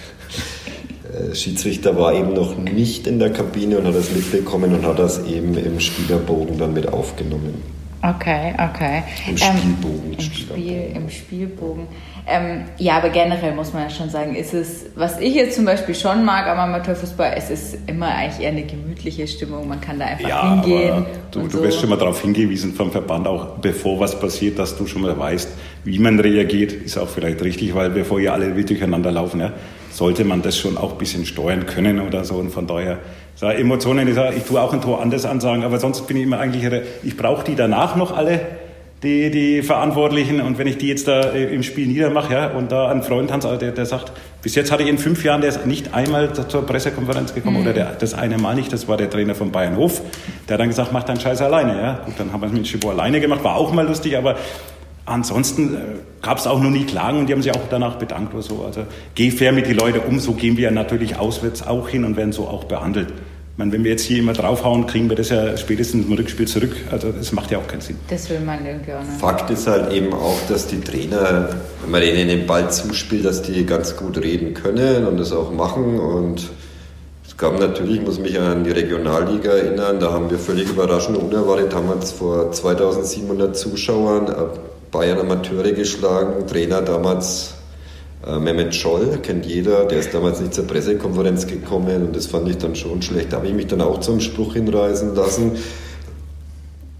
[1.29, 4.99] Der Schiedsrichter war eben noch nicht in der Kabine und hat das mitbekommen und hat
[4.99, 7.63] das eben im Spielerbogen dann mit aufgenommen.
[8.03, 9.03] Okay, okay.
[9.29, 10.13] Im Spielbogen.
[10.13, 11.87] Ähm, Im, Spiel, Im Spielbogen.
[12.27, 15.67] Ähm, ja, aber generell muss man ja schon sagen, ist es, was ich jetzt zum
[15.67, 19.69] Beispiel schon mag am Amateurfußball, es ist immer eigentlich eher eine gemütliche Stimmung.
[19.69, 21.05] Man kann da einfach ja, hingehen.
[21.33, 21.63] du, du so.
[21.63, 25.19] wirst schon mal darauf hingewiesen vom Verband, auch bevor was passiert, dass du schon mal
[25.19, 25.51] weißt,
[25.85, 29.53] wie man reagiert, ist auch vielleicht richtig, weil bevor ihr alle wild durcheinander laufen, ja,
[29.91, 32.35] sollte man das schon auch ein bisschen steuern können oder so.
[32.35, 32.99] Und von daher,
[33.35, 36.25] so Emotionen, ich, sage, ich tue auch ein Tor anders ansagen, aber sonst bin ich
[36.25, 36.65] immer eigentlich,
[37.03, 38.41] ich brauche die danach noch alle,
[39.03, 40.41] die, die Verantwortlichen.
[40.41, 43.33] Und wenn ich die jetzt da äh, im Spiel niedermache, ja, und da ein Freund
[43.33, 46.33] Hans, der, der sagt, bis jetzt hatte ich in fünf Jahren, der ist nicht einmal
[46.33, 47.63] zur Pressekonferenz gekommen mhm.
[47.63, 50.03] oder der, das eine Mal nicht, das war der Trainer von Bayern Hof.
[50.49, 52.01] Der hat dann gesagt, mach deinen Scheiß alleine, ja.
[52.05, 54.37] Gut, dann haben wir es mit Schibor alleine gemacht, war auch mal lustig, aber
[55.07, 55.79] Ansonsten äh,
[56.23, 58.65] gab es auch noch nie Klagen und die haben sich auch danach bedankt oder so.
[58.65, 58.83] Also
[59.15, 62.33] geh fair mit den Leuten um, so gehen wir natürlich auswärts auch hin und werden
[62.33, 63.09] so auch behandelt.
[63.11, 66.47] Ich meine, wenn wir jetzt hier immer draufhauen, kriegen wir das ja spätestens im Rückspiel
[66.47, 66.75] zurück.
[66.91, 67.97] Also das macht ja auch keinen Sinn.
[68.09, 69.21] Das will man irgendwie auch nicht.
[69.21, 71.49] Fakt ist halt eben auch, dass die Trainer,
[71.83, 75.53] wenn man denen den Ball zuspielt, dass die ganz gut reden können und das auch
[75.53, 76.49] machen und
[77.27, 81.17] es gab natürlich, ich muss mich an die Regionalliga erinnern, da haben wir völlig überraschend
[81.17, 84.29] unerwartet, damals vor 2700 Zuschauern
[84.91, 86.47] Bayern Amateure geschlagen.
[86.47, 87.55] Trainer damals
[88.27, 92.49] äh, Mehmet Scholl, kennt jeder, der ist damals nicht zur Pressekonferenz gekommen und das fand
[92.49, 93.33] ich dann schon schlecht.
[93.33, 95.53] Da habe ich mich dann auch zum Spruch hinreißen lassen,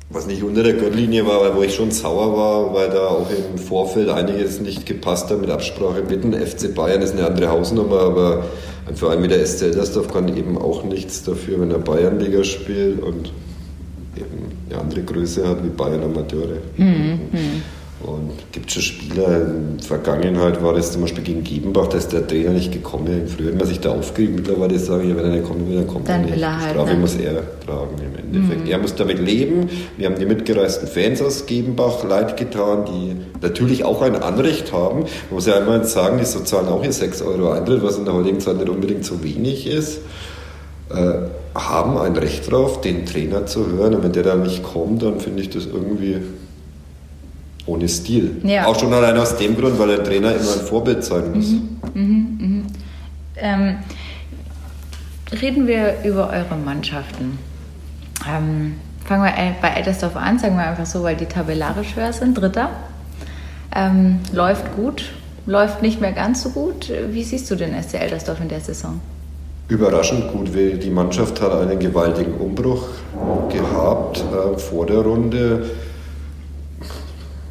[0.09, 3.29] was nicht unter der Gürtellinie war, aber wo ich schon sauer war, weil da auch
[3.31, 7.03] im Vorfeld einiges nicht gepasst hat mit Absprache mit dem FC Bayern.
[7.03, 8.45] Ist eine andere Hausnummer, aber
[8.89, 13.03] ein Verein wie der SC Eldersdorf kann eben auch nichts dafür, wenn er Bayernliga spielt
[13.03, 13.33] und
[14.17, 16.59] eben eine andere Größe hat wie Bayern Amateure.
[16.77, 17.21] Mhm.
[18.03, 22.11] Und gibt schon Spieler, in der Vergangenheit war das zum Beispiel gegen Gebenbach, da ist
[22.13, 23.29] der Trainer nicht gekommen.
[23.29, 26.09] Früher hat man sich da aufgeregt, mittlerweile sage ich, wenn er nicht will, dann kommt
[26.09, 26.43] dann er nicht.
[26.43, 28.65] Er halt, Strafe muss er tragen im Endeffekt.
[28.65, 28.71] Mhm.
[28.71, 29.69] Er muss damit leben.
[29.99, 35.01] Wir haben die mitgereisten Fans aus Gebenbach leid getan, die natürlich auch ein Anrecht haben.
[35.01, 38.15] Man muss ja einmal sagen, die sozialen auch hier 6 Euro Eintritt, was in der
[38.15, 39.99] heutigen Zeit nicht unbedingt so wenig ist.
[40.89, 43.95] Äh, haben ein Recht darauf, den Trainer zu hören.
[43.95, 46.17] Und wenn der da nicht kommt, dann finde ich das irgendwie
[47.67, 48.41] ohne Stil.
[48.43, 48.67] Ja.
[48.67, 51.51] Auch schon allein aus dem Grund, weil der Trainer immer ein Vorbild sein muss.
[51.51, 52.67] Mhm, mhm, mhm.
[53.37, 53.77] Ähm,
[55.41, 57.39] reden wir über eure Mannschaften.
[58.29, 62.35] Ähm, fangen wir bei Eltersdorf an, sagen wir einfach so, weil die tabellarisch höher sind.
[62.35, 62.71] Dritter.
[63.75, 65.05] Ähm, läuft gut,
[65.47, 66.93] läuft nicht mehr ganz so gut.
[67.11, 69.01] Wie siehst du den SC Eldersdorf in der Saison?
[69.69, 72.89] Überraschend gut, weil die Mannschaft hat einen gewaltigen Umbruch
[73.49, 75.71] gehabt äh, vor der Runde.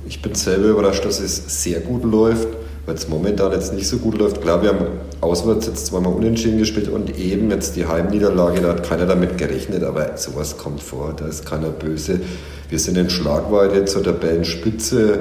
[0.09, 2.49] Ich bin selber überrascht, dass es sehr gut läuft
[2.89, 4.41] weil es momentan jetzt nicht so gut läuft.
[4.41, 4.87] Klar, wir haben
[5.21, 9.83] auswärts jetzt zweimal unentschieden gespielt und eben jetzt die Heimniederlage, da hat keiner damit gerechnet,
[9.83, 12.19] aber sowas kommt vor, da ist keiner böse.
[12.67, 15.19] Wir sind in Schlagweite zur Tabellenspitze,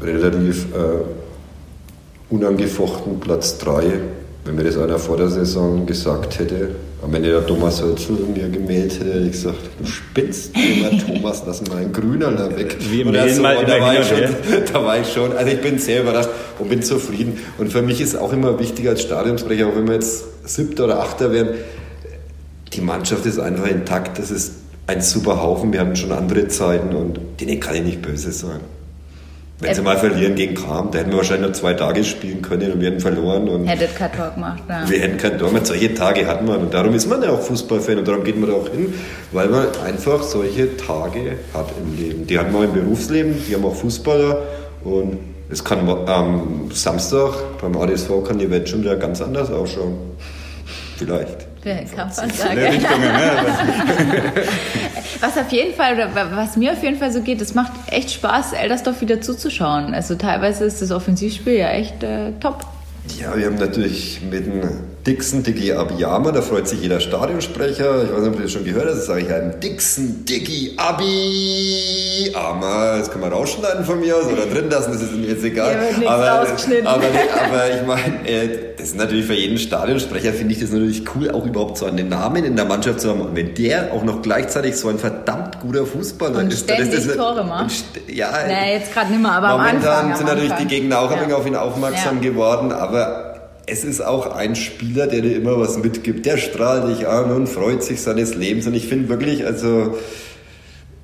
[0.00, 4.00] relativ äh, unangefochten Platz 3
[4.46, 6.70] wenn mir das einer vor der Saison gesagt hätte,
[7.06, 11.44] am Ende der Thomas Hölzel mir gemeldet hätte, hätte ich gesagt, du spinnst immer Thomas,
[11.46, 12.76] lass mal ein Grüner da weg.
[12.90, 13.42] Wie im so.
[13.42, 14.18] mal da, war ich schon,
[14.72, 17.38] da war ich schon, also ich bin sehr überrascht und bin zufrieden.
[17.58, 21.00] Und für mich ist auch immer wichtig als Stadionsprecher, auch wenn wir jetzt siebter oder
[21.00, 21.54] achter werden,
[22.72, 24.54] die Mannschaft ist einfach intakt, das ist
[24.88, 28.60] ein super Haufen, wir hatten schon andere Zeiten und denen kann ich nicht böse sein.
[29.58, 32.72] Wenn sie mal verlieren gegen Kram, da hätten wir wahrscheinlich noch zwei Tage spielen können
[32.72, 33.48] und wir hätten verloren.
[33.48, 34.88] Und Hättet kein Tor gemacht, ja.
[34.88, 35.66] Wir hätten kein Tor gemacht.
[35.66, 36.58] Solche Tage hat man.
[36.58, 38.92] Und darum ist man ja auch Fußballfan und darum geht man da auch hin,
[39.32, 42.26] weil man einfach solche Tage hat im Leben.
[42.26, 44.42] Die haben wir im Berufsleben, die haben auch Fußballer
[44.84, 49.96] und es kann am Samstag beim ADSV kann die Welt schon wieder ganz anders ausschauen.
[50.98, 51.45] Vielleicht.
[51.66, 52.54] Kann man sagen.
[52.54, 52.78] Ne?
[55.20, 58.12] was auf jeden Fall, oder was mir auf jeden Fall so geht, es macht echt
[58.12, 59.94] Spaß, Eldersdorf wieder zuzuschauen.
[59.94, 62.64] Also teilweise ist das Offensivspiel ja echt äh, top.
[63.18, 64.62] Ja, wir haben natürlich mit dem
[65.06, 68.02] Dixon Diggy Abiyama, da freut sich jeder Stadionsprecher.
[68.02, 70.74] Ich weiß nicht, ob du das schon gehört hast, das sage ich einem Dixon Diggy
[70.76, 72.56] Abiyama.
[72.98, 75.78] Das kann man rausschneiden von mir aus oder drin lassen, das ist mir jetzt egal.
[76.02, 76.48] Ja, aber, aber,
[76.84, 81.30] aber, ich meine, äh, das ist natürlich für jeden Stadionsprecher, finde ich das natürlich cool,
[81.30, 83.20] auch überhaupt so einen Namen in der Mannschaft zu haben.
[83.20, 86.98] Und wenn der auch noch gleichzeitig so ein verdammt guter Fußballer und ist, ständig dann
[86.98, 87.84] ist das Tore macht.
[88.08, 91.12] Ja, naja, jetzt gerade nicht mehr, aber momentan am Anfang sind natürlich die Gegner auch
[91.12, 91.18] ja.
[91.18, 92.30] ein wenig auf ihn aufmerksam ja.
[92.30, 93.25] geworden, aber
[93.66, 96.24] es ist auch ein Spieler, der dir immer was mitgibt.
[96.24, 98.66] Der strahlt dich an und freut sich seines Lebens.
[98.66, 99.96] Und ich finde wirklich, also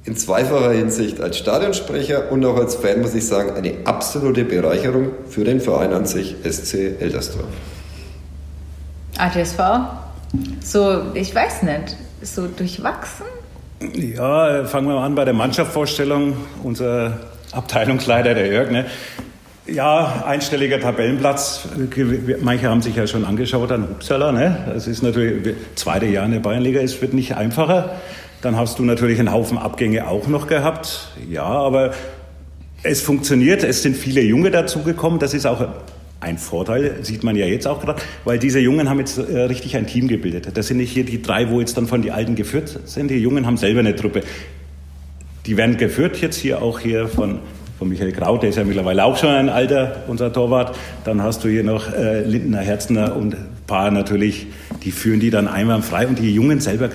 [0.04, 5.10] in zweifacher Hinsicht als Stadionsprecher und auch als Fan muss ich sagen, eine absolute Bereicherung
[5.28, 7.46] für den Verein an sich, SC Eldersdorf.
[9.18, 9.58] ATSV?
[10.64, 13.26] So, ich weiß nicht, so durchwachsen?
[13.94, 16.36] Ja, fangen wir mal an bei der Mannschaftsvorstellung.
[16.62, 17.18] Unser
[17.50, 18.86] Abteilungsleiter, der Jörg, ne,
[19.66, 21.68] ja, einstelliger Tabellenplatz.
[22.40, 24.32] Manche haben sich ja schon angeschaut an Uppsala.
[24.32, 24.56] Ne?
[24.72, 27.96] Das ist natürlich, zweite Jahr in der Bayernliga, es wird nicht einfacher.
[28.40, 31.08] Dann hast du natürlich einen Haufen Abgänge auch noch gehabt.
[31.30, 31.92] Ja, aber
[32.82, 33.62] es funktioniert.
[33.62, 35.20] Es sind viele Junge dazugekommen.
[35.20, 35.64] Das ist auch
[36.18, 39.76] ein Vorteil, sieht man ja jetzt auch gerade, weil diese Jungen haben jetzt äh, richtig
[39.76, 40.48] ein Team gebildet.
[40.54, 43.10] Das sind nicht hier die drei, wo jetzt dann von den Alten geführt sind.
[43.10, 44.22] Die Jungen haben selber eine Truppe.
[45.46, 47.40] Die werden geführt jetzt hier auch hier von
[47.82, 50.76] von Michael Kraut, der ist ja mittlerweile auch schon ein alter, unser Torwart.
[51.04, 54.46] Dann hast du hier noch äh, Lindner, Herzner und ein paar natürlich,
[54.84, 56.90] die führen die dann einwandfrei und die Jungen selber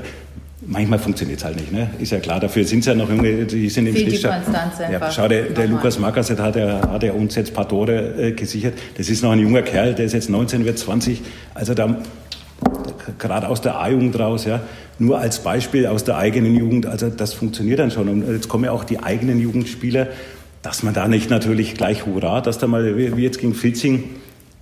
[0.69, 1.89] Manchmal funktioniert es halt nicht, ne?
[1.97, 2.41] ist ja klar.
[2.41, 4.43] Dafür sind es ja noch Junge, die sind im Stillstand.
[4.91, 8.15] Ja, schau, der, der Lukas Makaset hat, er, hat er uns jetzt ein paar Tore
[8.17, 8.73] äh, gesichert.
[8.97, 11.21] Das ist noch ein junger Kerl, der ist jetzt 19, wird 20.
[11.53, 11.95] Also da
[13.17, 14.61] gerade aus der A-Jugend raus, ja,
[14.99, 18.09] nur als Beispiel aus der eigenen Jugend, also das funktioniert dann schon.
[18.09, 20.07] Und jetzt kommen ja auch die eigenen Jugendspieler
[20.61, 24.03] dass man da nicht natürlich gleich Hurra, dass da mal, wie jetzt gegen Filzing,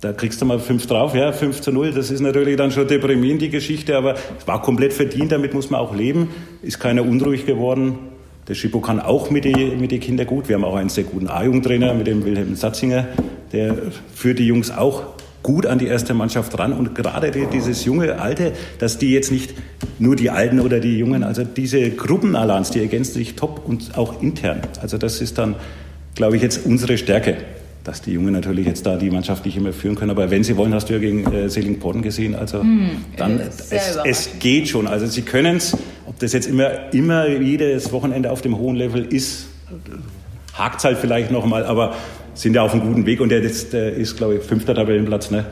[0.00, 2.86] da kriegst du mal fünf drauf, ja, 5 zu 0, das ist natürlich dann schon
[2.86, 6.28] deprimierend, die Geschichte, aber es war komplett verdient, damit muss man auch leben,
[6.62, 7.98] ist keiner unruhig geworden.
[8.46, 10.48] Der Schippo kann auch mit den mit die Kindern gut.
[10.48, 13.08] Wir haben auch einen sehr guten A-Jugendtrainer mit dem Wilhelm Satzinger,
[13.52, 13.74] der
[14.14, 15.02] führt die Jungs auch
[15.42, 16.72] gut an die erste Mannschaft ran.
[16.72, 19.54] Und gerade dieses junge Alte, dass die jetzt nicht
[19.98, 24.20] nur die Alten oder die Jungen, also diese Gruppenallianz, die ergänzt sich top und auch
[24.20, 24.60] intern.
[24.82, 25.54] Also das ist dann
[26.16, 27.36] glaube ich, jetzt unsere Stärke,
[27.84, 30.10] dass die Jungen natürlich jetzt da die Mannschaft nicht immer führen können.
[30.10, 32.34] Aber wenn sie wollen, hast du ja gegen äh, Selingporden gesehen.
[32.34, 33.70] Also hm, dann, es,
[34.04, 34.88] es, geht schon.
[34.88, 35.76] Also sie können es,
[36.06, 39.46] ob das jetzt immer, immer jedes Wochenende auf dem hohen Level ist,
[40.54, 41.94] hakt es halt vielleicht nochmal, aber
[42.34, 45.30] sind ja auf einem guten Weg und der ist, der ist glaube ich, fünfter Tabellenplatz.
[45.30, 45.44] Ne?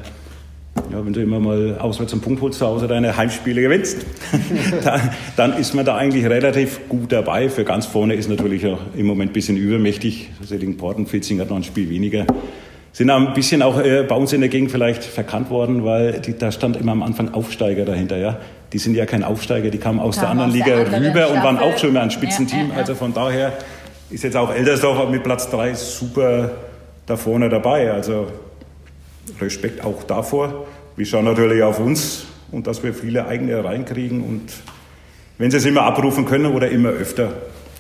[0.91, 4.05] Ja, wenn du immer mal auswärts einen Punkt holst, zu Hause deine Heimspiele gewinnst,
[4.85, 7.49] dann, dann, ist man da eigentlich relativ gut dabei.
[7.49, 10.31] Für ganz vorne ist natürlich auch im Moment ein bisschen übermächtig.
[10.79, 12.27] Porten, Fitzing hat noch ein Spiel weniger.
[12.93, 16.21] Sind auch ein bisschen auch äh, bei uns in der Gegend vielleicht verkannt worden, weil
[16.21, 18.17] die, da stand immer am Anfang Aufsteiger dahinter.
[18.19, 18.39] Ja?
[18.73, 21.11] Die sind ja kein Aufsteiger, die kamen aus Kam der anderen aus Liga der rüber
[21.11, 21.37] Staffel.
[21.37, 22.69] und waren auch schon immer ein Spitzenteam.
[22.69, 22.81] Ja, ja.
[22.81, 23.53] Also von daher
[24.11, 26.53] ist jetzt auch Eldersdorf mit Platz 3 super
[27.07, 27.93] da vorne dabei.
[27.93, 28.29] Also
[29.41, 30.67] Respekt auch davor.
[30.97, 34.53] Wir schauen natürlich auf uns und dass wir viele eigene reinkriegen und
[35.39, 37.33] wenn sie es immer abrufen können oder immer öfter,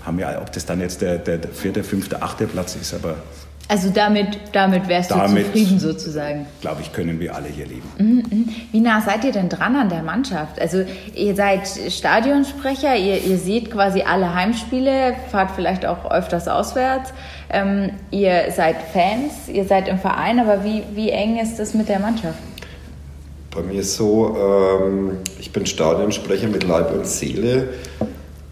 [0.04, 3.16] haben wir, ob das dann jetzt der, der vierte, fünfte, achte Platz ist, aber
[3.66, 6.46] Also damit, damit wärst Damit- du zufrieden sozusagen.
[6.60, 7.82] Glaube ich, können wir alle hier leben.
[7.98, 8.48] Mhm.
[8.70, 10.60] Wie nah seid ihr denn dran an der Mannschaft?
[10.60, 17.14] Also ihr seid Stadionsprecher, ihr, ihr seht quasi alle Heimspiele, fahrt vielleicht auch öfters auswärts.
[17.50, 21.88] Ähm, ihr seid Fans, ihr seid im Verein, aber wie, wie eng ist das mit
[21.88, 22.38] der Mannschaft?
[23.54, 27.68] Bei mir ist so, ähm, ich bin Stadionsprecher mit Leib und Seele,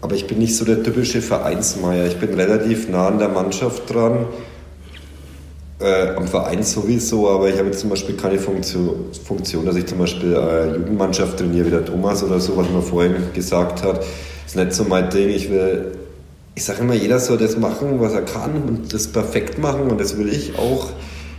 [0.01, 2.07] aber ich bin nicht so der typische Vereinsmeier.
[2.07, 4.25] Ich bin relativ nah an der Mannschaft dran,
[5.79, 9.85] äh, am Verein sowieso, aber ich habe jetzt zum Beispiel keine Funktion, Funktion dass ich
[9.85, 14.03] zum Beispiel äh, Jugendmannschaft trainiere, wie der Thomas oder so, was man vorhin gesagt hat.
[14.45, 15.29] Ist nicht so mein Ding.
[15.29, 15.93] Ich will,
[16.55, 19.99] ich sage immer, jeder soll das machen, was er kann und das perfekt machen und
[19.99, 20.89] das will ich auch.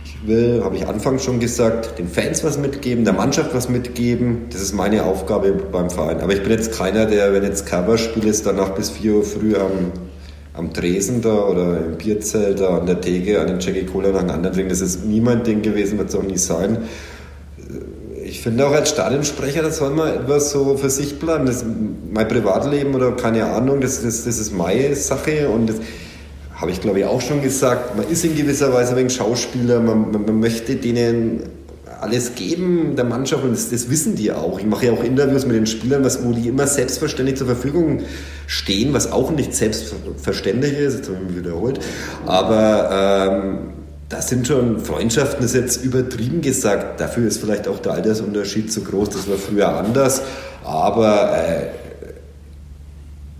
[0.03, 4.47] Ich will, habe ich anfangs schon gesagt, den Fans was mitgeben, der Mannschaft was mitgeben.
[4.51, 6.19] Das ist meine Aufgabe beim Verein.
[6.21, 9.55] Aber ich bin jetzt keiner, der, wenn jetzt Coverspiel ist, danach bis 4 Uhr früh
[9.55, 9.91] am,
[10.57, 14.21] am Tresen da oder im Bierzelt da an der Theke an den Jackie Cola nach
[14.21, 14.69] einem anderen trinken.
[14.69, 16.77] Das ist nie mein Ding gewesen, wird es auch nie sein.
[18.23, 21.45] Ich finde auch als Stadionsprecher, das soll man etwas so für sich bleiben.
[21.45, 21.63] Das,
[22.11, 25.77] mein Privatleben oder keine Ahnung, das, das, das ist meine Sache und das
[26.55, 27.97] habe ich glaube ich auch schon gesagt.
[27.97, 31.43] Man ist in gewisser Weise wenig Schauspieler, man, man, man möchte denen
[32.01, 34.59] alles geben der Mannschaft und das, das wissen die auch.
[34.59, 38.01] Ich mache ja auch Interviews mit den Spielern, was, wo die immer selbstverständlich zur Verfügung
[38.47, 41.79] stehen, was auch nicht selbstverständlich ist, jetzt habe ich mich wiederholt,
[42.25, 42.89] aber
[43.31, 43.73] ähm,
[44.09, 46.99] das sind schon Freundschaften, das ist jetzt übertrieben gesagt.
[46.99, 50.21] Dafür ist vielleicht auch der Altersunterschied zu groß, das war früher anders.
[50.63, 51.67] Aber äh,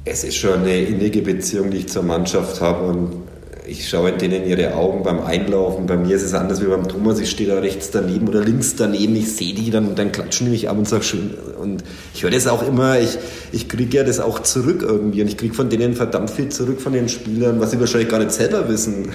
[0.05, 2.87] es ist schon eine innige Beziehung, die ich zur Mannschaft habe.
[2.87, 3.24] Und
[3.67, 5.86] ich schaue in denen ihre Augen beim Einlaufen.
[5.86, 7.19] Bei mir ist es anders wie beim Thomas.
[7.19, 9.15] Ich stehe da rechts daneben oder links daneben.
[9.15, 11.34] Ich sehe die, dann, dann klatschen die mich ab und sage schön.
[11.60, 12.99] Und ich höre das auch immer.
[12.99, 13.17] Ich,
[13.51, 15.21] ich kriege ja das auch zurück irgendwie.
[15.21, 18.19] Und ich kriege von denen verdammt viel zurück von den Spielern, was sie wahrscheinlich gar
[18.19, 19.10] nicht selber wissen.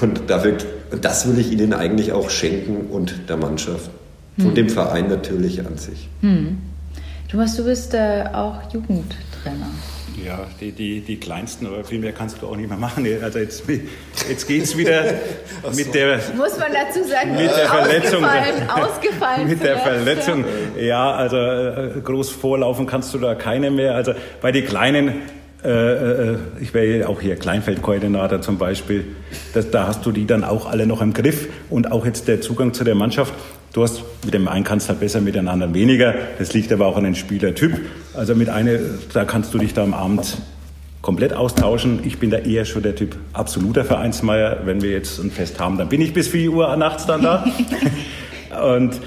[0.00, 0.56] Und dafür,
[0.90, 3.90] und das will ich ihnen eigentlich auch schenken und der Mannschaft.
[4.38, 6.08] Und dem Verein natürlich an sich.
[7.30, 9.68] Thomas, du bist äh, auch Jugendtrainer.
[10.24, 13.06] Ja, die, die, die kleinsten, aber viel mehr kannst du auch nicht mehr machen.
[13.22, 13.64] Also jetzt,
[14.28, 15.04] jetzt geht es wieder
[15.74, 18.24] mit der, Muss man dazu sagen, Mit der Verletzung.
[18.24, 20.44] ausgefallen, ausgefallen mit der Verletzung.
[20.78, 23.94] Ja, also äh, groß vorlaufen kannst du da keine mehr.
[23.94, 25.22] Also bei den Kleinen,
[25.64, 29.04] äh, äh, ich wäre ja auch hier Kleinfeldkoordinator zum Beispiel,
[29.54, 32.40] das, da hast du die dann auch alle noch im Griff und auch jetzt der
[32.40, 33.32] Zugang zu der Mannschaft.
[33.72, 36.14] Du hast mit dem einen kannst du halt besser, mit den anderen weniger.
[36.38, 37.78] Das liegt aber auch an den Spielertyp.
[38.14, 38.78] Also mit einer,
[39.12, 40.38] da kannst du dich da am Abend
[41.02, 42.00] komplett austauschen.
[42.04, 44.62] Ich bin da eher schon der Typ absoluter Vereinsmeier.
[44.64, 47.44] Wenn wir jetzt ein Fest haben, dann bin ich bis 4 Uhr nachts dann da.
[48.74, 49.00] Und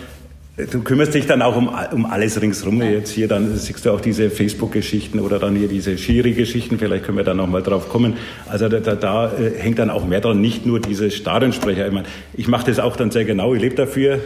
[0.56, 2.82] du kümmerst dich dann auch um, um alles ringsrum.
[2.82, 6.80] Jetzt hier dann siehst du auch diese Facebook-Geschichten oder dann hier diese Schiri-Geschichten.
[6.80, 8.16] Vielleicht können wir da nochmal drauf kommen.
[8.48, 11.86] Also da, da, da äh, hängt dann auch mehr dran, nicht nur diese Stadionsprecher.
[11.86, 13.54] Ich, meine, ich mache das auch dann sehr genau.
[13.54, 14.22] Ich lebe dafür.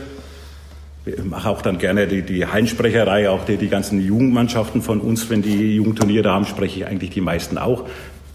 [1.07, 5.29] Ich mache auch dann gerne die, die Heinsprecherei, auch die, die ganzen Jugendmannschaften von uns,
[5.29, 7.85] wenn die Jugendturniere haben, spreche ich eigentlich die meisten auch.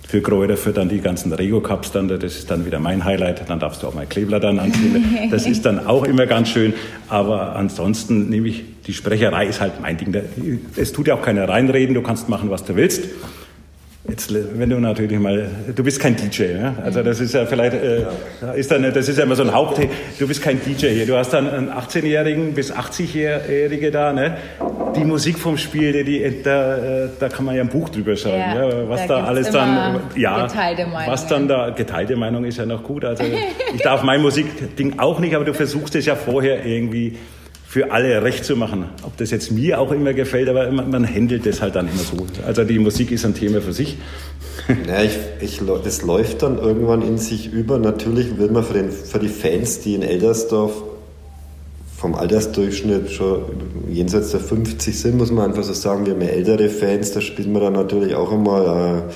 [0.08, 3.48] Für Kräuter, für dann die ganzen Rego-Cups dann, das ist dann wieder mein Highlight.
[3.48, 5.04] Dann darfst du auch mal Klebler dann anziehen.
[5.30, 6.72] Das ist dann auch immer ganz schön.
[7.08, 10.14] Aber ansonsten nehme ich, die Sprecherei ist halt mein Ding.
[10.76, 13.04] Es tut ja auch keiner reinreden, du kannst machen, was du willst.
[14.12, 16.74] Jetzt, wenn du natürlich mal, du bist kein DJ, ja?
[16.84, 18.04] also das ist ja vielleicht, äh,
[18.56, 19.80] ist dann, das ist ja immer so ein Haupt,
[20.18, 24.36] du bist kein DJ hier, du hast dann einen 18-Jährigen bis 80-Jährige da, ne?
[24.94, 28.14] die Musik vom Spiel, die, die, da, äh, da kann man ja ein Buch drüber
[28.14, 31.06] schreiben, Ja, ja, was da da, alles dann, ja, geteilte Meinungen.
[31.06, 33.24] was dann da, geteilte Meinung ist ja noch gut, also
[33.74, 37.16] ich darf mein Musikding auch nicht, aber du versuchst es ja vorher irgendwie
[37.72, 38.84] für alle recht zu machen.
[39.02, 42.02] Ob das jetzt mir auch immer gefällt, aber man, man handelt das halt dann immer
[42.02, 42.26] so.
[42.46, 43.96] Also die Musik ist ein Thema für sich.
[44.86, 47.78] Ja, ich, ich, das läuft dann irgendwann in sich über.
[47.78, 50.72] Natürlich will man für, den, für die Fans, die in Eldersdorf
[51.96, 53.44] vom Altersdurchschnitt schon
[53.90, 57.22] jenseits der 50 sind, muss man einfach so sagen, wir haben ja ältere Fans, da
[57.22, 59.12] spielen wir dann natürlich auch immer äh,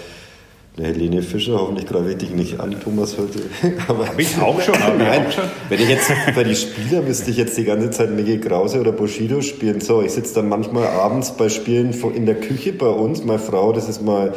[0.79, 3.41] eine Helene Fischer, hoffentlich greife ich dich nicht an, Thomas heute.
[3.89, 5.45] Aber Hab ich auch schon, ich Nein, auch schon.
[5.71, 8.93] wenn ich jetzt bei die Spieler müsste ich jetzt die ganze Zeit Mickey Krause oder
[8.93, 9.81] Bushido spielen.
[9.81, 13.25] So, ich sitze dann manchmal abends bei Spielen in der Küche bei uns.
[13.25, 14.35] Meine Frau, das ist mal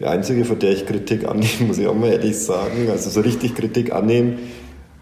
[0.00, 2.88] die einzige, von der ich Kritik annehme, muss ich auch mal ehrlich sagen.
[2.90, 4.38] Also so richtig Kritik annehmen.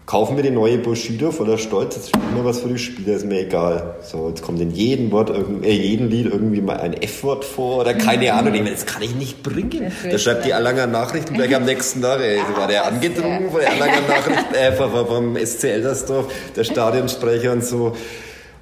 [0.05, 3.25] Kaufen wir die neue Bushido voller Stolz, jetzt spielen wir was für die Spieler, ist
[3.25, 3.95] mir egal.
[4.03, 7.95] So, jetzt kommt in jedem Wort, äh, jedem Lied irgendwie mal ein F-Wort vor oder
[7.95, 8.53] keine Ahnung.
[8.53, 9.91] Ich meine, das kann ich nicht bringen.
[10.03, 12.21] Das Da schreibt die Erlanger Nachrichten gleich am nächsten Tag.
[12.21, 16.65] Ey, so war der angedrungen von der Erlanger Nachricht, äh, vom, vom SC Eldersdorf, der
[16.65, 17.93] Stadionsprecher und so.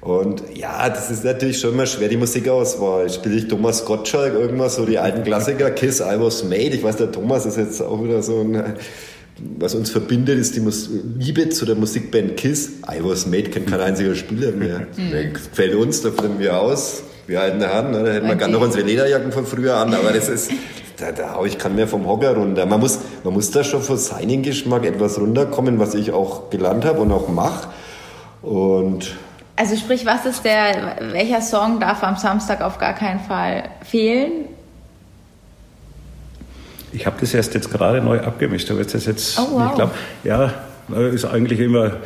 [0.00, 3.10] Und ja, das ist natürlich schon mal schwer, die Musikauswahl.
[3.10, 6.70] Spiele ich Thomas Gottschalk irgendwas, so die alten Klassiker, Kiss, I Was Made.
[6.70, 8.76] Ich weiß, der Thomas ist jetzt auch wieder so ein
[9.58, 12.68] was uns verbindet, ist die Mus Liebe zu der Musikband Kiss.
[12.90, 14.86] I was made, kennt kein einziger Spieler mehr.
[14.96, 15.32] Mhm.
[15.32, 17.02] Gefällt uns, da flippen wir aus.
[17.26, 18.04] Wir halten der Hand, ne?
[18.04, 20.50] da hätten wir gerne noch unsere Lederjacken von früher an, aber das ist,
[20.98, 22.66] da, da ich kann mehr vom Hocker runter.
[22.66, 26.84] Man muss, man muss da schon für seinen Geschmack etwas runterkommen, was ich auch gelernt
[26.84, 27.68] habe und auch mache.
[28.42, 29.14] Und
[29.56, 34.48] also sprich, was ist der, welcher Song darf am Samstag auf gar keinen Fall fehlen?
[36.94, 39.68] Ich habe das erst jetzt gerade neu abgemischt, aber jetzt ist jetzt, oh, wow.
[39.68, 40.52] ich glaube, ja,
[41.12, 41.96] ist eigentlich immer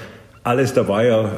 [0.42, 1.31] alles dabei, ja,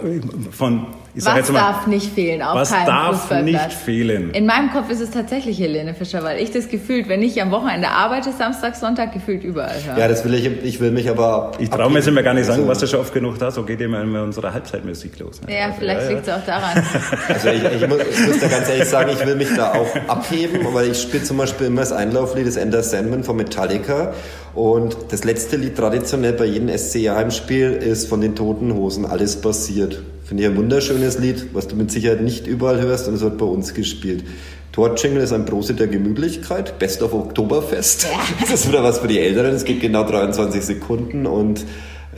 [0.53, 4.31] von ich was mal, darf nicht fehlen auf was keinem darf nicht fehlen?
[4.31, 7.51] In meinem Kopf ist es tatsächlich Helene Fischer, weil ich das gefühlt, wenn ich am
[7.51, 9.99] Wochenende arbeite, Samstag, Sonntag, gefühlt überall höre.
[9.99, 11.53] Ja, das will ich, ich will mich aber...
[11.59, 13.51] Ich traue mir jetzt immer gar nicht sagen, also, was du schon oft genug da,
[13.51, 15.41] so geht immer unsere Halbzeitmusik los.
[15.43, 15.55] Ne?
[15.55, 16.37] Ja, also, vielleicht ja, liegt es ja.
[16.37, 16.85] auch daran.
[17.29, 19.95] Also ich, ich, muss, ich, muss, da ganz ehrlich sagen, ich will mich da auch
[20.09, 24.13] abheben, weil ich spiele zum Beispiel immer das Einlauflied des Ender Sandman von Metallica
[24.55, 30.03] und das letzte Lied traditionell bei jedem SC-Heimspiel ist von den Toten Hosen Alles passiert.
[30.31, 33.37] Finde ich ein wunderschönes Lied, was du mit Sicherheit nicht überall hörst und es wird
[33.37, 34.23] bei uns gespielt.
[34.71, 38.07] Torjingle ist ein Prosit der Gemütlichkeit, Best of Oktoberfest.
[38.41, 41.67] Das ist wieder was für die Älteren, es geht genau 23 Sekunden und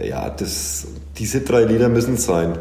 [0.07, 2.59] ja, das, diese drei Lieder müssen sein.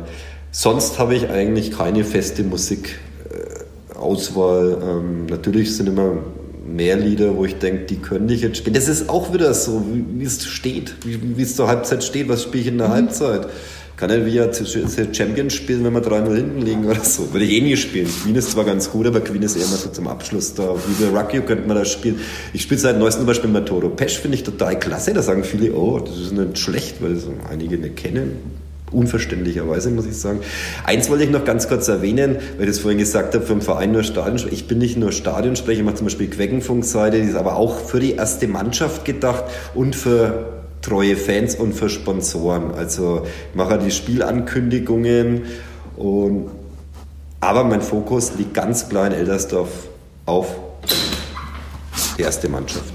[0.51, 4.77] Sonst habe ich eigentlich keine feste Musikauswahl.
[4.81, 6.13] Ähm, natürlich sind immer
[6.65, 8.75] mehr Lieder, wo ich denke, die könnte ich jetzt spielen.
[8.75, 12.61] Das ist auch wieder so, wie, es steht, wie, es zur Halbzeit steht, was spiele
[12.61, 12.93] ich in der mhm.
[12.93, 13.49] Halbzeit
[14.01, 14.41] kann er wie
[15.13, 17.31] Champions spielen, wenn wir 3-0 hinten liegen oder so.
[17.31, 18.07] Würde ich eh nie spielen.
[18.07, 20.73] Queen ist zwar ganz gut, aber Queen ist eher mal so zum Abschluss da.
[20.73, 22.19] Wie bei Rugby könnte man da spielen.
[22.51, 25.13] Ich spiele seit neuestem Beispiel mal Toro Pesch, finde ich total klasse.
[25.13, 28.39] Da sagen viele, oh, das ist nicht schlecht, weil das einige nicht kennen
[28.91, 30.41] unverständlicherweise, muss ich sagen.
[30.83, 33.93] Eins wollte ich noch ganz kurz erwähnen, weil ich das vorhin gesagt habe, vom Verein
[33.93, 34.53] nur Stadionsprecher.
[34.53, 38.01] Ich bin nicht nur Stadionsprecher, ich mache zum Beispiel Queckenfunkseite, die ist aber auch für
[38.01, 42.71] die erste Mannschaft gedacht und für treue Fans und für Sponsoren.
[42.71, 45.43] Also ich mache die Spielankündigungen
[45.97, 46.49] und
[47.39, 49.69] aber mein Fokus liegt ganz klar in Eldersdorf
[50.25, 50.47] auf
[52.17, 52.93] die erste Mannschaft.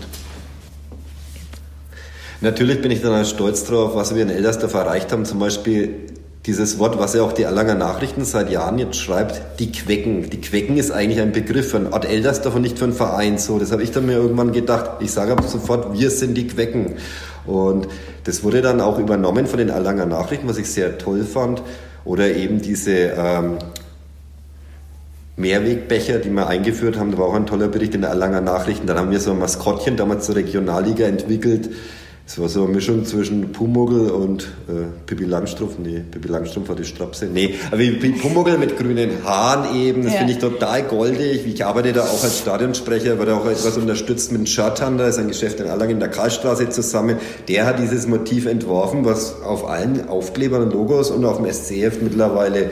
[2.41, 5.25] Natürlich bin ich dann auch stolz drauf, was wir in Eldersdorf erreicht haben.
[5.25, 6.07] Zum Beispiel
[6.47, 10.31] dieses Wort, was ja auch die Erlanger Nachrichten seit Jahren jetzt schreibt, die Quecken.
[10.31, 13.39] Die Quecken ist eigentlich ein Begriff für ein Ort Eldersdorf und nicht für einen Verein.
[13.39, 15.01] So, das habe ich dann mir irgendwann gedacht.
[15.01, 16.95] Ich sage aber sofort, wir sind die Quecken.
[17.47, 17.89] Und
[18.25, 21.63] das wurde dann auch übernommen von den Erlanger Nachrichten, was ich sehr toll fand.
[22.05, 23.59] Oder eben diese ähm,
[25.37, 27.13] Mehrwegbecher, die wir eingeführt haben.
[27.13, 28.87] Da war auch ein toller Bericht in der Erlanger Nachrichten.
[28.87, 31.71] Dann haben wir so ein Maskottchen damals zur Regionalliga entwickelt
[32.29, 35.79] es war so eine Mischung zwischen Pumuckl und äh, Pippi Langstrumpf.
[35.79, 37.27] Nee, Pippi Langstrumpf war die Strapse.
[37.27, 37.83] Nee, aber
[38.21, 40.03] Pumuckl mit grünen Haaren eben.
[40.03, 40.19] Das ja.
[40.19, 41.47] finde ich total goldig.
[41.47, 45.29] Ich arbeite da auch als Stadionsprecher, werde auch etwas unterstützt mit Shirthander, das ist ein
[45.29, 47.19] Geschäft in Erlangen in der Karlstraße zusammen.
[47.47, 52.03] Der hat dieses Motiv entworfen, was auf allen Aufklebern und Logos und auf dem SCF
[52.03, 52.71] mittlerweile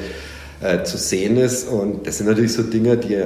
[0.63, 1.69] äh, zu sehen ist.
[1.69, 3.23] Und das sind natürlich so Dinge, die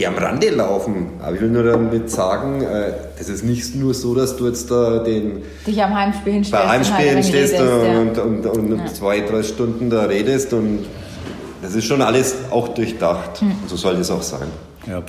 [0.00, 1.08] die am Rande laufen.
[1.20, 4.70] Aber ich will nur damit sagen, äh, es ist nicht nur so, dass du jetzt
[4.70, 5.42] da den.
[5.66, 6.66] Dich am Heimspiel hinstellst.
[6.66, 8.86] Bei Heimspiel hinstellst und, und, und, und ja.
[8.86, 10.86] zwei, drei Stunden da redest und
[11.60, 13.42] das ist schon alles auch durchdacht.
[13.42, 13.52] Hm.
[13.62, 14.48] Und so soll es auch sein.
[14.86, 15.02] Ja,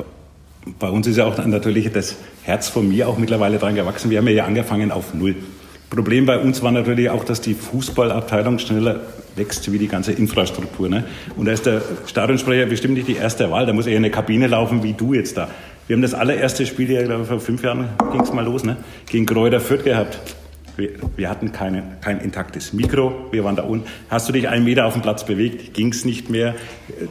[0.77, 4.11] bei uns ist ja auch natürlich das Herz von mir auch mittlerweile dran gewachsen.
[4.11, 5.35] Wir haben ja angefangen auf Null.
[5.89, 8.99] Problem bei uns war natürlich auch, dass die Fußballabteilung schneller
[9.35, 10.89] wächst wie die ganze Infrastruktur.
[10.89, 11.05] Ne?
[11.35, 13.65] Und da ist der Stadionsprecher bestimmt nicht die erste Wahl.
[13.65, 15.49] Da muss eher eine Kabine laufen wie du jetzt da.
[15.87, 18.63] Wir haben das allererste Spiel, ja, glaube ich, vor fünf Jahren ging es mal los,
[18.63, 18.77] ne?
[19.09, 20.19] gegen Kräuter Fürth gehabt.
[20.81, 23.85] Wir, wir hatten keine, kein intaktes Mikro, wir waren da unten.
[24.09, 26.55] Hast du dich einen Meter auf dem Platz bewegt, ging es nicht mehr.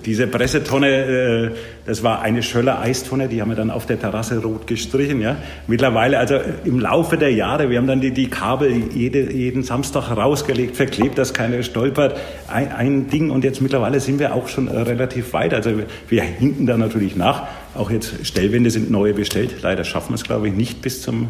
[0.05, 1.51] Diese Pressetonne, äh,
[1.87, 5.21] das war eine Schöller Eistonne, die haben wir dann auf der Terrasse rot gestrichen.
[5.21, 5.37] Ja.
[5.69, 10.11] Mittlerweile, also im Laufe der Jahre, wir haben dann die, die Kabel jede, jeden Samstag
[10.17, 12.19] rausgelegt, verklebt, dass keiner stolpert.
[12.49, 15.55] Ein, ein Ding und jetzt mittlerweile sind wir auch schon relativ weit.
[15.55, 15.71] Also
[16.09, 17.47] wir hinken da natürlich nach.
[17.77, 19.63] Auch jetzt Stellwände sind neue bestellt.
[19.63, 21.29] Leider schaffen wir es, glaube ich, nicht bis zum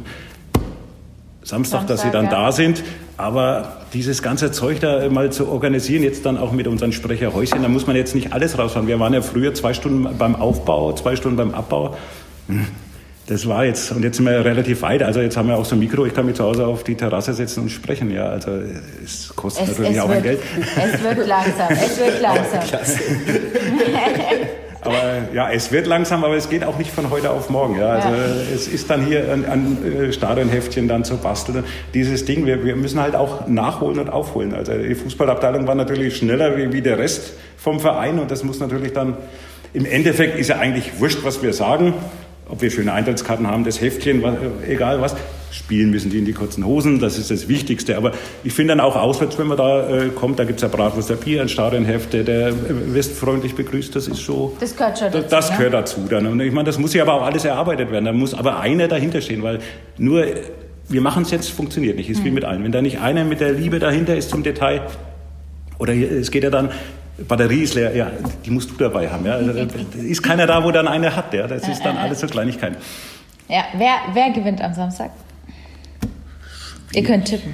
[1.42, 2.30] Samstag, dass sie dann ja.
[2.30, 2.82] da sind.
[3.16, 7.68] Aber dieses ganze Zeug da mal zu organisieren, jetzt dann auch mit unseren Sprecherhäuschen, da
[7.68, 8.88] muss man jetzt nicht alles rausfahren.
[8.88, 11.96] Wir waren ja früher zwei Stunden beim Aufbau, zwei Stunden beim Abbau.
[12.48, 12.66] Hm,
[13.26, 15.02] das war jetzt, und jetzt sind wir relativ weit.
[15.02, 16.94] Also jetzt haben wir auch so ein Mikro, ich kann mich zu Hause auf die
[16.94, 18.10] Terrasse setzen und sprechen.
[18.10, 18.52] Ja, also
[19.04, 20.40] es kostet es, natürlich es auch wird, ein Geld.
[20.76, 22.60] Es wird langsam, es wird langsam.
[24.82, 27.78] Aber ja, es wird langsam, aber es geht auch nicht von heute auf morgen.
[27.78, 27.88] Ja.
[27.88, 28.24] Also ja.
[28.54, 31.64] es ist dann hier ein, ein äh, Stadionheftchen dann zu basteln.
[31.92, 34.54] Dieses Ding, wir, wir müssen halt auch nachholen und aufholen.
[34.54, 38.58] Also die Fußballabteilung war natürlich schneller wie, wie der Rest vom Verein und das muss
[38.58, 39.16] natürlich dann,
[39.74, 41.94] im Endeffekt ist ja eigentlich wurscht, was wir sagen,
[42.48, 44.34] ob wir schöne Eintrittskarten haben, das Heftchen, was,
[44.66, 45.14] egal was.
[45.52, 47.96] Spielen müssen die in die kurzen Hosen, das ist das Wichtigste.
[47.96, 48.12] Aber
[48.44, 51.10] ich finde dann auch auswärts, wenn man da äh, kommt, da gibt es ja Bratwurst,
[51.10, 52.52] der Bier, ein Stadionhefte, der
[52.94, 54.52] wirst freundlich begrüßt, das ist schon...
[54.60, 55.28] Das gehört schon dazu.
[55.28, 56.26] Das, das gehört dazu dann.
[56.26, 58.04] Und ich meine, das muss ja aber auch alles erarbeitet werden.
[58.04, 59.58] Da muss aber einer dahinter stehen, weil
[59.98, 60.24] nur
[60.90, 62.10] wir machen es jetzt, funktioniert nicht.
[62.10, 62.64] Ist wie mit allen.
[62.64, 64.82] Wenn da nicht einer mit der Liebe dahinter ist zum Detail,
[65.78, 66.70] oder es geht ja dann,
[67.28, 68.10] Batterie ist leer, ja,
[68.44, 69.24] die musst du dabei haben.
[69.24, 69.34] Ja.
[69.34, 69.52] Also,
[70.02, 71.32] ist keiner da, wo dann einer hat.
[71.32, 71.46] Ja.
[71.46, 72.76] Das ist dann alles so Kleinigkeiten.
[73.48, 75.10] Ja, wer, wer gewinnt am Samstag?
[76.92, 77.52] Ihr könnt tippen.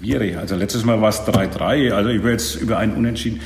[0.00, 0.36] Schwierig.
[0.36, 1.92] Also letztes Mal war es 3-3.
[1.92, 3.40] Also ich will jetzt über einen Unentschieden.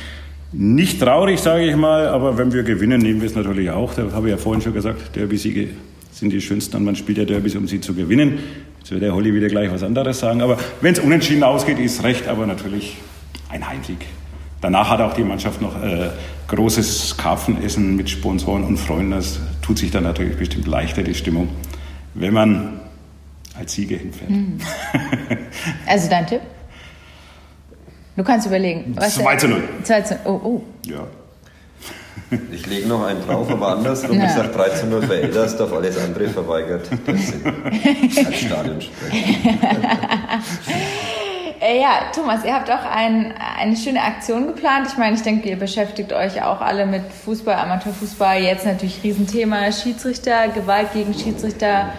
[0.52, 3.94] Nicht traurig, sage ich mal, aber wenn wir gewinnen, nehmen wir es natürlich auch.
[3.94, 5.70] Da habe ich ja vorhin schon gesagt, Derby-Siege
[6.12, 8.38] sind die schönsten und man spielt ja Derbys, um sie zu gewinnen.
[8.78, 10.42] Jetzt wird der Holly wieder gleich was anderes sagen.
[10.42, 12.96] Aber wenn es unentschieden ausgeht, ist recht, aber natürlich
[13.48, 14.06] ein Heimsieg.
[14.60, 16.10] Danach hat auch die Mannschaft noch äh,
[16.46, 19.10] großes Karpfenessen mit Sponsoren und Freunden.
[19.10, 21.48] Das tut sich dann natürlich bestimmt leichter, die Stimmung,
[22.14, 22.80] wenn man
[23.58, 24.30] als Sieger hinfährt.
[24.30, 24.58] Mhm.
[25.86, 26.40] Also dein Tipp?
[28.16, 28.96] Du kannst überlegen.
[28.98, 29.62] 2 zu 0.
[29.82, 30.20] 2 zu 0.
[30.24, 30.62] Oh, oh.
[30.86, 31.06] Ja.
[32.52, 34.18] Ich lege noch einen drauf, aber andersrum.
[34.18, 34.26] Ja.
[34.26, 36.88] Ich sage 3 zu 0 für Eldersdorf, alles andere verweigert.
[37.06, 39.14] Das sind als Stadionsprecher.
[41.60, 44.86] Äh, ja, Thomas, ihr habt auch ein, eine schöne Aktion geplant.
[44.90, 48.42] Ich meine, ich denke, ihr beschäftigt euch auch alle mit Fußball, Amateurfußball.
[48.42, 51.90] Jetzt natürlich Riesenthema Schiedsrichter, Gewalt gegen Schiedsrichter.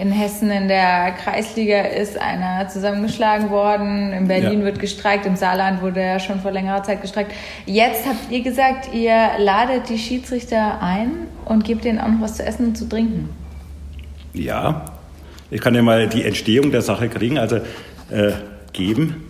[0.00, 4.14] In Hessen in der Kreisliga ist einer zusammengeschlagen worden.
[4.14, 4.64] In Berlin ja.
[4.64, 5.26] wird gestreikt.
[5.26, 7.32] Im Saarland wurde ja schon vor längerer Zeit gestreikt.
[7.66, 12.36] Jetzt habt ihr gesagt, ihr ladet die Schiedsrichter ein und gebt ihnen auch noch was
[12.36, 13.28] zu essen und zu trinken.
[14.32, 14.86] Ja,
[15.50, 17.38] ich kann ja mal die Entstehung der Sache kriegen.
[17.38, 17.56] Also
[18.10, 18.32] äh,
[18.72, 19.26] geben.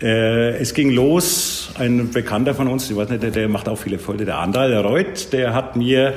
[0.00, 3.78] Äh, es ging los, ein Bekannter von uns, ich weiß nicht, der, der macht auch
[3.78, 6.14] viele Folge, der Andal Reuth, der hat mir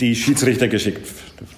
[0.00, 1.06] die Schiedsrichter geschickt.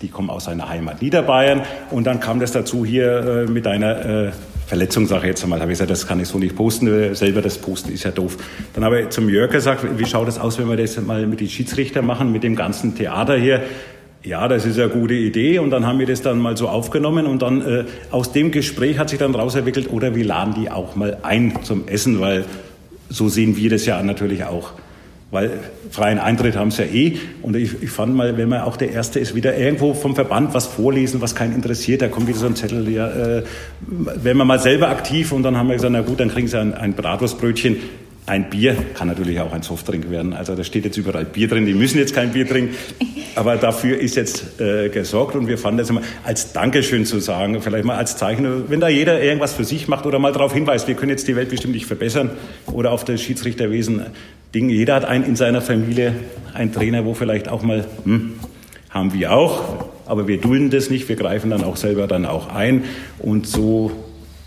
[0.02, 1.62] Die kommen aus seiner Heimat Niederbayern.
[1.90, 4.32] Und dann kam das dazu hier äh, mit einer äh,
[4.66, 5.58] Verletzungssache jetzt einmal.
[5.58, 7.14] Da habe ich gesagt, das kann ich so nicht posten.
[7.14, 8.36] Selber das Posten ist ja doof.
[8.74, 11.40] Dann habe ich zum Jörg gesagt, wie schaut es aus, wenn wir das mal mit
[11.40, 13.62] den Schiedsrichtern machen, mit dem ganzen Theater hier
[14.26, 15.60] ja, das ist eine gute Idee.
[15.60, 18.98] Und dann haben wir das dann mal so aufgenommen und dann äh, aus dem Gespräch
[18.98, 22.44] hat sich dann rausentwickelt, oder wir laden die auch mal ein zum Essen, weil
[23.08, 24.72] so sehen wir das ja natürlich auch.
[25.30, 25.50] Weil
[25.90, 27.18] freien Eintritt haben sie ja eh.
[27.42, 30.54] Und ich, ich fand mal, wenn man auch der Erste ist, wieder irgendwo vom Verband
[30.54, 33.42] was vorlesen, was keinen interessiert, da kommt wieder so ein Zettel, ja, äh,
[33.80, 36.58] wenn man mal selber aktiv und dann haben wir gesagt, na gut, dann kriegen sie
[36.58, 37.76] ein, ein Bratwurstbrötchen
[38.26, 40.32] ein Bier kann natürlich auch ein Softdrink werden.
[40.32, 41.64] Also da steht jetzt überall Bier drin.
[41.64, 42.74] Die müssen jetzt kein Bier trinken.
[43.36, 45.36] Aber dafür ist jetzt äh, gesorgt.
[45.36, 48.88] Und wir fanden das immer als Dankeschön zu sagen, vielleicht mal als Zeichen, wenn da
[48.88, 51.74] jeder irgendwas für sich macht oder mal darauf hinweist, wir können jetzt die Welt bestimmt
[51.74, 52.30] nicht verbessern
[52.72, 54.06] oder auf das Schiedsrichterwesen
[54.54, 54.68] Ding.
[54.68, 56.14] Jeder hat einen in seiner Familie,
[56.54, 58.34] einen Trainer, wo vielleicht auch mal, hm,
[58.90, 59.86] haben wir auch.
[60.06, 61.08] Aber wir dulden das nicht.
[61.08, 62.84] Wir greifen dann auch selber dann auch ein.
[63.18, 63.90] Und so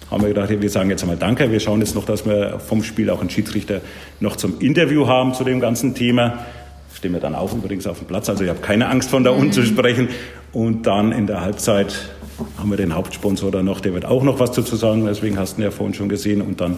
[0.09, 1.51] haben wir gedacht, wir sagen jetzt einmal Danke.
[1.51, 3.81] Wir schauen jetzt noch, dass wir vom Spiel auch einen Schiedsrichter
[4.19, 6.45] noch zum Interview haben zu dem ganzen Thema.
[6.93, 9.29] Stehen wir dann auch übrigens auf dem Platz, also ich habe keine Angst von da
[9.29, 9.65] unten zu mhm.
[9.65, 10.07] sprechen.
[10.51, 12.09] Und dann in der Halbzeit
[12.57, 15.57] haben wir den Hauptsponsor da noch, der wird auch noch was dazu sagen, deswegen hast
[15.57, 16.41] du ihn ja vorhin schon gesehen.
[16.41, 16.77] Und dann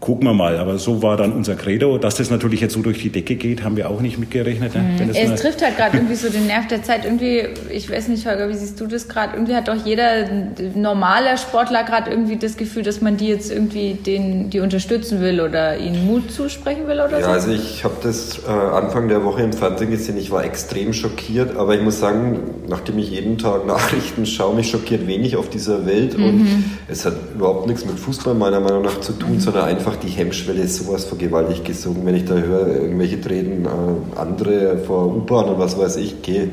[0.00, 0.58] gucken wir mal.
[0.58, 1.98] Aber so war dann unser Credo.
[1.98, 4.74] Dass das natürlich jetzt so durch die Decke geht, haben wir auch nicht mitgerechnet.
[4.74, 4.82] Ne?
[4.82, 5.10] Mhm.
[5.10, 7.04] Es trifft halt gerade irgendwie so den Nerv der Zeit.
[7.04, 9.34] Irgendwie, ich weiß nicht, Holger, wie siehst du das gerade?
[9.34, 10.26] Irgendwie hat doch jeder
[10.74, 15.40] normale Sportler gerade irgendwie das Gefühl, dass man die jetzt irgendwie den, die unterstützen will
[15.40, 17.30] oder ihnen Mut zusprechen will oder ja, so.
[17.30, 20.16] Also ich habe das äh, Anfang der Woche im Fernsehen gesehen.
[20.16, 21.56] Ich war extrem schockiert.
[21.56, 22.38] Aber ich muss sagen,
[22.68, 26.16] nachdem ich jeden Tag Nachrichten schaue, mich schockiert wenig auf dieser Welt.
[26.16, 26.24] Mhm.
[26.24, 26.48] Und
[26.88, 29.40] es hat überhaupt nichts mit Fußball meiner Meinung nach zu tun, mhm.
[29.40, 32.04] sondern einfach die Hemmschwelle ist sowas von gewaltig gesunken.
[32.06, 36.50] Wenn ich da höre, irgendwelche treten äh, andere vor U-Bahn und was weiß ich, okay,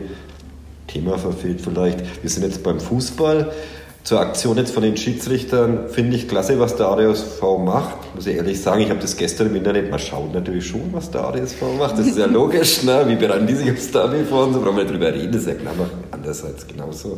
[0.88, 2.22] Thema verfehlt vielleicht.
[2.22, 3.52] Wir sind jetzt beim Fußball.
[4.06, 8.14] Zur Aktion jetzt von den Schiedsrichtern finde ich klasse, was der ADSV macht.
[8.14, 11.10] Muss ich ehrlich sagen, ich habe das gestern im Internet mal schauen natürlich schon, was
[11.10, 11.98] der ADSV macht.
[11.98, 13.04] Das ist ja logisch, ne?
[13.08, 15.48] wie bereiten die sich aufs Derby vor und so, brauchen wir drüber reden, das ist
[15.48, 15.74] ja klar,
[16.12, 17.18] andererseits genauso.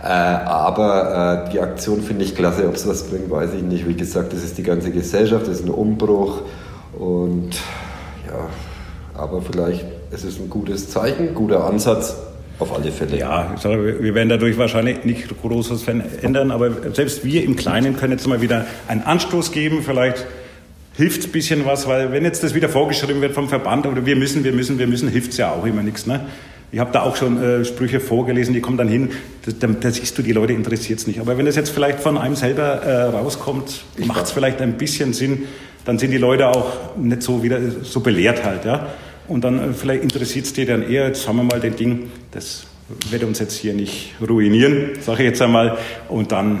[0.00, 3.88] Äh, aber äh, die Aktion finde ich klasse, ob es was bringt, weiß ich nicht.
[3.88, 6.42] Wie gesagt, das ist die ganze Gesellschaft, das ist ein Umbruch
[6.96, 7.50] und
[8.28, 8.46] ja,
[9.14, 12.14] aber vielleicht ist es ein gutes Zeichen, guter Ansatz
[12.58, 13.18] auf alle Fälle.
[13.18, 15.86] Ja, sage, wir werden dadurch wahrscheinlich nicht großes
[16.22, 19.82] ändern, aber selbst wir im Kleinen können jetzt mal wieder einen Anstoß geben.
[19.82, 20.26] Vielleicht
[20.96, 24.04] hilft es ein bisschen was, weil wenn jetzt das wieder vorgeschrieben wird vom Verband oder
[24.06, 26.06] wir müssen, wir müssen, wir müssen, hilft es ja auch immer nichts.
[26.06, 26.20] Ne?
[26.70, 29.10] Ich habe da auch schon äh, Sprüche vorgelesen, die kommen dann hin,
[29.60, 31.20] da, da siehst du, die Leute interessiert es nicht.
[31.20, 35.12] Aber wenn das jetzt vielleicht von einem selber äh, rauskommt, macht es vielleicht ein bisschen
[35.12, 35.44] Sinn,
[35.84, 38.64] dann sind die Leute auch nicht so wieder so belehrt halt.
[38.64, 38.88] Ja?
[39.28, 42.10] Und dann äh, vielleicht interessiert es dir dann eher, jetzt haben wir mal den Ding,
[42.30, 42.66] das
[43.10, 45.78] wird uns jetzt hier nicht ruinieren, sage ich jetzt einmal.
[46.08, 46.60] Und dann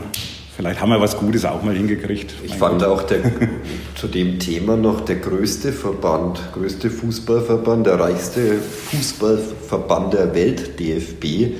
[0.56, 2.34] vielleicht haben wir was Gutes auch mal hingekriegt.
[2.44, 3.20] Ich fand auch der,
[3.94, 8.58] zu dem Thema noch der größte Verband, größte Fußballverband, der reichste
[8.90, 11.56] Fußballverband der Welt, DFB,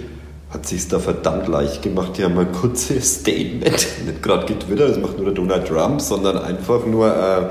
[0.51, 2.13] hat sich da verdammt leicht gemacht.
[2.19, 6.39] Die haben ein kurzes Statement, nicht gerade getwittert, das macht nur der Donald Trump, sondern
[6.39, 7.49] einfach nur äh,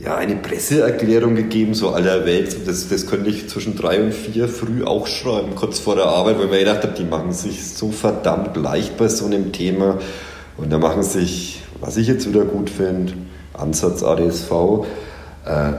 [0.00, 2.66] ja, eine Presseerklärung gegeben, so aller Welt.
[2.66, 6.38] Das, das könnte ich zwischen drei und vier früh auch schreiben, kurz vor der Arbeit,
[6.38, 9.98] weil ich mir gedacht habe, die machen sich so verdammt leicht bei so einem Thema.
[10.56, 13.14] Und da machen sich, was ich jetzt wieder gut finde,
[13.52, 14.50] Ansatz ADSV,
[15.46, 15.72] äh,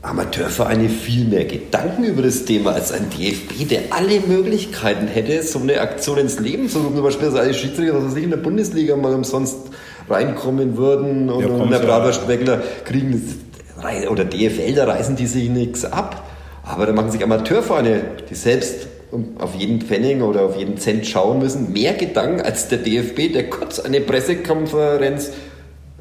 [0.00, 5.58] Amateurvereine viel mehr Gedanken über das Thema als ein DFB, der alle Möglichkeiten hätte, so
[5.58, 6.94] eine Aktion ins Leben zu rufen.
[6.94, 9.56] Zum Beispiel, dass alle Schiedsrichter, dass sie in der Bundesliga mal umsonst
[10.10, 15.48] reinkommen würden und, ja, und der Braverspeckler kriegen das, oder DFL, da reißen die sich
[15.48, 16.24] nichts ab.
[16.64, 18.88] Aber da machen sich Amateurvereine, die selbst
[19.38, 23.48] auf jeden Pfennig oder auf jeden Cent schauen müssen, mehr Gedanken als der DFB, der
[23.48, 25.32] kurz eine Pressekonferenz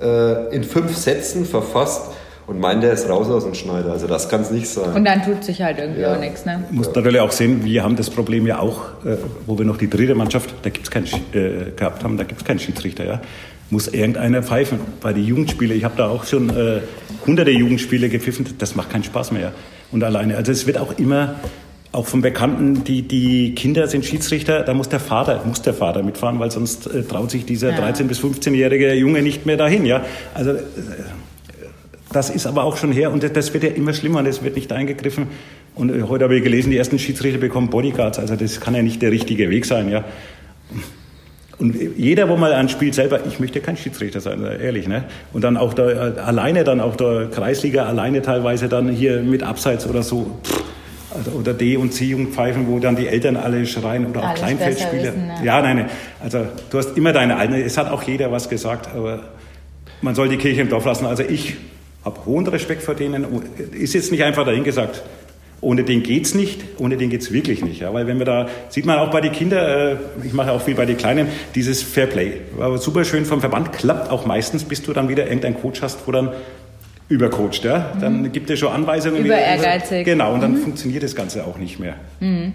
[0.01, 2.12] äh, in fünf Sätzen verfasst
[2.47, 3.91] und meint, der ist raus aus dem Schneider.
[3.91, 4.93] Also das kann es nicht sein.
[4.93, 6.16] Und dann tut sich halt irgendwie ja.
[6.16, 6.45] auch nichts.
[6.45, 6.64] Ne?
[6.72, 6.93] Muss ja.
[6.95, 10.16] natürlich auch sehen, wir haben das Problem ja auch, äh, wo wir noch die dritte
[10.16, 13.05] Mannschaft, da gibt's keinen äh, gehabt haben, da gibt es keinen Schiedsrichter.
[13.05, 13.22] Ja?
[13.70, 14.80] Muss irgendeiner pfeifen.
[15.01, 16.82] Bei den Jugendspielen, ich habe da auch schon äh,
[17.26, 19.51] hunderte Jugendspiele gepfiffen, das macht keinen Spaß mehr.
[19.91, 21.36] Und alleine, also es wird auch immer
[21.91, 26.03] auch von Bekannten, die, die Kinder sind Schiedsrichter, da muss der Vater, muss der Vater
[26.03, 27.80] mitfahren, weil sonst äh, traut sich dieser ja.
[27.80, 29.86] 13- bis 15-jährige Junge nicht mehr dahin.
[29.86, 30.05] Ja?
[30.34, 30.61] Also äh,
[32.11, 34.72] das ist aber auch schon her und das wird ja immer schlimmer, das wird nicht
[34.72, 35.28] eingegriffen.
[35.76, 38.82] Und äh, heute habe ich gelesen, die ersten Schiedsrichter bekommen Bodyguards, also das kann ja
[38.82, 39.89] nicht der richtige Weg sein.
[39.89, 40.03] Ja?
[41.60, 45.05] Und jeder, wo mal ein Spiel selber, ich möchte kein Schiedsrichter sein, ehrlich, ne?
[45.34, 49.41] Und dann auch da äh, alleine, dann auch der Kreisliga alleine teilweise dann hier mit
[49.41, 50.38] Abseits oder so.
[50.43, 50.64] Pff
[51.18, 55.03] also, oder D- und C-Jugendpfeifen, wo dann die Eltern alle schreien oder auch Kleinfeldspieler.
[55.03, 55.36] Wissen, ne?
[55.43, 55.89] Ja, nein,
[56.22, 59.22] also du hast immer deine eigene, es hat auch jeder was gesagt, aber
[60.01, 61.05] man soll die Kirche im Dorf lassen.
[61.05, 61.55] Also ich
[62.03, 63.26] habe hohen Respekt vor denen.
[63.72, 65.01] Ist jetzt nicht einfach dahin gesagt.
[65.60, 67.82] Ohne den geht's nicht, ohne den geht's wirklich nicht.
[67.82, 70.62] Ja, weil wenn wir da, sieht man auch bei den Kindern, äh, ich mache auch
[70.62, 72.34] viel bei den Kleinen, dieses Fairplay.
[72.60, 76.08] Aber super schön vom Verband, klappt auch meistens, bis du dann wieder irgendeinen Coach hast,
[76.08, 76.30] wo dann
[77.10, 77.93] übercoacht, ja?
[77.99, 78.32] Dann mhm.
[78.32, 79.26] gibt er schon Anweisungen.
[79.26, 80.05] Über ehrgeizig.
[80.05, 80.62] Genau, und dann mhm.
[80.62, 81.95] funktioniert das Ganze auch nicht mehr.
[82.20, 82.53] Mhm.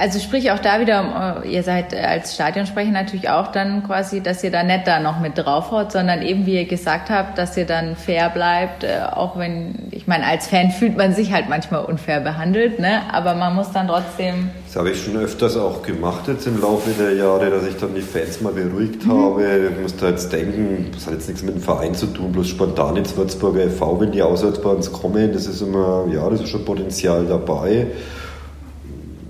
[0.00, 4.44] Also sprich auch da wieder, äh, ihr seid als Stadionsprecher natürlich auch dann quasi, dass
[4.44, 7.66] ihr da nicht da noch mit draufhaut, sondern eben, wie ihr gesagt habt, dass ihr
[7.66, 11.84] dann fair bleibt, äh, auch wenn, ich meine, als Fan fühlt man sich halt manchmal
[11.84, 13.02] unfair behandelt, ne?
[13.12, 14.50] aber man muss dann trotzdem...
[14.68, 17.92] Das habe ich schon öfters auch gemacht jetzt im Laufe der Jahre, dass ich dann
[17.96, 19.10] die Fans mal beruhigt mhm.
[19.10, 19.70] habe.
[19.74, 22.94] Ich musste jetzt denken, das hat jetzt nichts mit dem Verein zu tun, bloß spontan
[22.94, 26.50] ins Würzburger e.V., wenn die auswärts bei uns kommen, das ist immer, ja, das ist
[26.50, 27.88] schon Potenzial dabei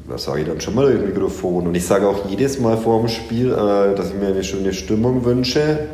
[0.08, 1.66] da sage ich dann schon mal im Mikrofon.
[1.66, 4.72] Und ich sage auch jedes Mal vor dem Spiel, äh, dass ich mir eine schöne
[4.72, 5.88] Stimmung wünsche.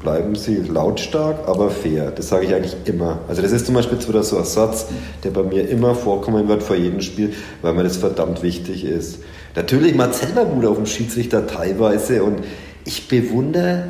[0.00, 2.10] Bleiben Sie lautstark, aber fair.
[2.10, 3.20] Das sage ich eigentlich immer.
[3.28, 4.86] Also das ist zum Beispiel so ein Satz,
[5.22, 9.20] der bei mir immer vorkommen wird vor jedem Spiel, weil mir das verdammt wichtig ist.
[9.54, 12.40] Natürlich macht selber gut auf dem Schiedsrichter teilweise und
[12.84, 13.84] ich bewundere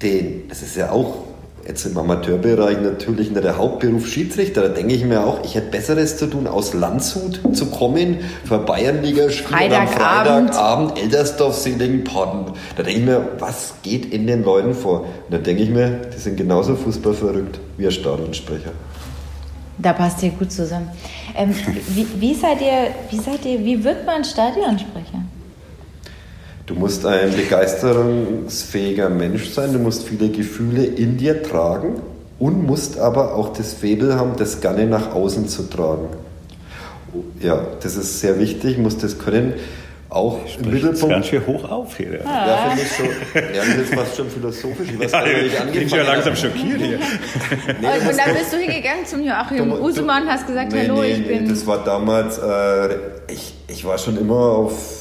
[0.00, 0.48] den.
[0.48, 1.29] Das ist ja auch
[1.66, 4.62] jetzt im Amateurbereich natürlich nicht der Hauptberuf Schiedsrichter.
[4.62, 8.58] Da denke ich mir auch, ich hätte Besseres zu tun, aus Landshut zu kommen, für
[8.58, 12.52] Bayernliga spielen am Freitagabend, Eldersdorf, Seligenpodden.
[12.76, 15.00] Da denke ich mir, was geht in den Leuten vor?
[15.00, 18.72] Und da denke ich mir, die sind genauso fußballverrückt wie ein Stadionsprecher.
[19.78, 20.90] Da passt ihr gut zusammen.
[21.34, 21.54] Ähm,
[21.88, 25.22] wie, wie, seid ihr, wie seid ihr, wie wird man Stadionsprecher?
[26.70, 32.00] Du musst ein begeisterungsfähiger Mensch sein, du musst viele Gefühle in dir tragen
[32.38, 36.06] und musst aber auch das Faible haben, das gerne nach außen zu tragen.
[37.40, 39.54] Ja, das ist sehr wichtig, musst das können.
[40.10, 41.08] Auch im Mittelpunkt.
[41.08, 42.20] ganz schön hoch auf hier.
[42.20, 43.04] Ja, ja finde ich so.
[43.34, 44.90] Ja, das ist fast schon philosophisch.
[44.92, 46.98] Ich weiß ja, ich bin schon langsam schockiert hier.
[47.80, 51.26] nee, und dann bist du hingegangen zum Joachim Usemann, hast gesagt, nee, hallo, nee, ich
[51.26, 51.48] bin.
[51.48, 52.94] Das war damals, äh,
[53.26, 54.99] ich, ich war schon immer auf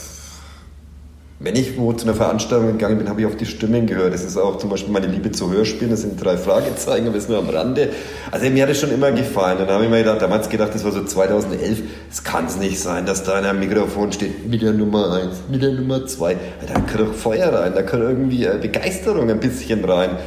[1.42, 4.14] wenn ich wo zu einer Veranstaltung gegangen bin, habe ich auf die Stimmen gehört.
[4.14, 7.24] Das ist auch zum Beispiel meine Liebe zu Hörspielen, das sind drei Fragezeichen, aber das
[7.24, 7.90] ist nur am Rande.
[8.30, 9.58] Also mir hat es schon immer gefallen.
[9.58, 11.82] Dann habe ich mir gedacht, damals gedacht, das war so 2011,
[12.12, 15.44] es kann es nicht sein, dass da in einem Mikrofon steht, mit der Nummer 1,
[15.50, 16.36] mit der Nummer 2.
[16.68, 20.18] Da kann doch Feuer rein, da kann irgendwie äh, Begeisterung ein bisschen rein.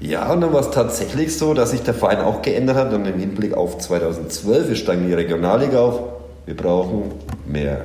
[0.00, 3.04] Ja, und dann war es tatsächlich so, dass sich der Verein auch geändert hat und
[3.04, 6.00] im Hinblick auf 2012, wir steigen in die Regionalliga auf,
[6.46, 7.12] wir brauchen
[7.46, 7.84] mehr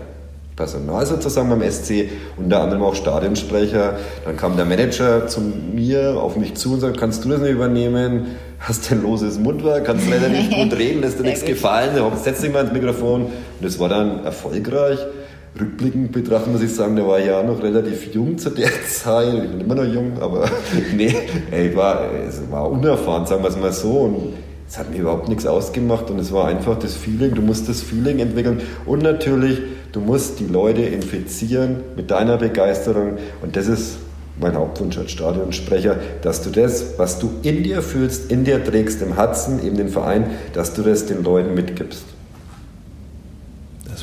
[0.58, 3.98] Personal sozusagen beim SC, unter anderem auch Stadionsprecher.
[4.26, 7.52] Dann kam der Manager zu mir, auf mich zu und sagte, kannst du das nicht
[7.52, 8.36] übernehmen?
[8.60, 11.92] Hast ein loses Mundwerk, kannst leider nicht gut reden, lässt dir nichts gefallen,
[12.22, 13.26] setz dich mal ins Mikrofon.
[13.26, 13.32] Und
[13.62, 14.98] das war dann erfolgreich.
[15.60, 19.36] rückblickend betrachten muss ich sagen, der war ja noch relativ jung zu der Zeit.
[19.36, 20.50] Ich bin immer noch jung, aber
[20.96, 21.16] nee,
[21.52, 23.92] ey, war, es war unerfahren, sagen wir es mal so.
[23.92, 24.34] Und
[24.70, 27.82] es hat mir überhaupt nichts ausgemacht und es war einfach das Feeling, du musst das
[27.82, 29.60] Feeling entwickeln und natürlich,
[29.94, 33.98] du musst die Leute infizieren mit deiner Begeisterung und das ist
[34.40, 39.02] mein Hauptwunsch als Stadionsprecher, dass du das, was du in dir fühlst, in dir trägst,
[39.02, 42.17] im Herzen, eben den Verein, dass du das den Leuten mitgibst.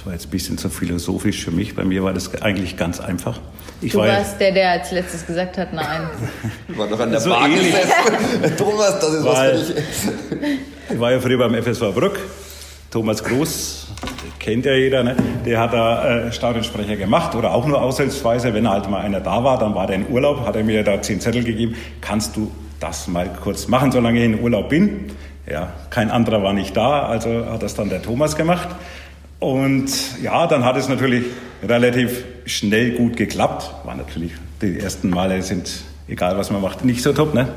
[0.04, 1.74] Das war jetzt ein bisschen zu philosophisch für mich.
[1.74, 3.40] Bei mir war das eigentlich ganz einfach.
[3.80, 6.10] Ich du war warst der, der als letztes gesagt hat, nein.
[6.68, 8.56] Ich war noch an der so Bar gesessen.
[8.58, 10.58] Thomas, das ist Weil, was für dich.
[10.90, 12.20] Ich war ja früher beim FSV Brück.
[12.90, 13.86] Thomas Groß,
[14.38, 15.16] kennt ja jeder, ne?
[15.46, 18.52] der hat da äh, Stadionsprecher gemacht oder auch nur aushilfsweise.
[18.52, 21.00] Wenn halt mal einer da war, dann war der in Urlaub, hat er mir da
[21.00, 21.76] zehn Zettel gegeben.
[22.02, 25.06] Kannst du das mal kurz machen, solange ich in Urlaub bin?
[25.50, 28.68] Ja, kein anderer war nicht da, also hat das dann der Thomas gemacht.
[29.44, 31.26] Und ja, dann hat es natürlich
[31.62, 33.70] relativ schnell gut geklappt.
[33.84, 34.32] War natürlich,
[34.62, 37.48] die ersten Male sind, egal was man macht, nicht so top, ne?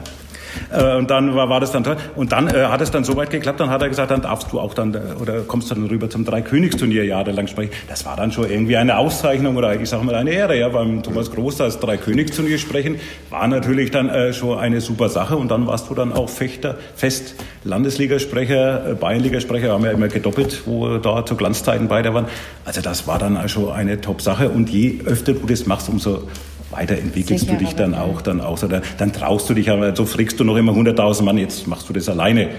[0.72, 1.98] Äh, und dann war, war das dann toll.
[2.16, 4.52] Und dann äh, hat es dann so weit geklappt, dann hat er gesagt, dann darfst
[4.52, 7.72] du auch dann, äh, oder kommst dann rüber zum Dreikönigsturnier jahrelang sprechen.
[7.88, 11.04] Das war dann schon irgendwie eine Auszeichnung oder ich sag mal eine Ehre, ja, beim
[11.04, 15.68] Thomas Groß das Dreikönigsturnier sprechen, war natürlich dann äh, schon eine super Sache und dann
[15.68, 20.98] warst du dann auch Fechter, fest Landesligasprecher, äh, Bayernligasprecher, haben wir ja immer gedoppelt, wo
[20.98, 22.26] da zu Glanzzeiten beide waren.
[22.66, 26.24] Also das war dann schon eine Top-Sache und je öfter du das machst, umso
[26.72, 30.06] weiterentwickelst Sicher, du dich dann auch, dann auch dann, dann traust du dich, aber so
[30.06, 32.50] frickst du noch immer 100.000 Mann, jetzt machst du das alleine,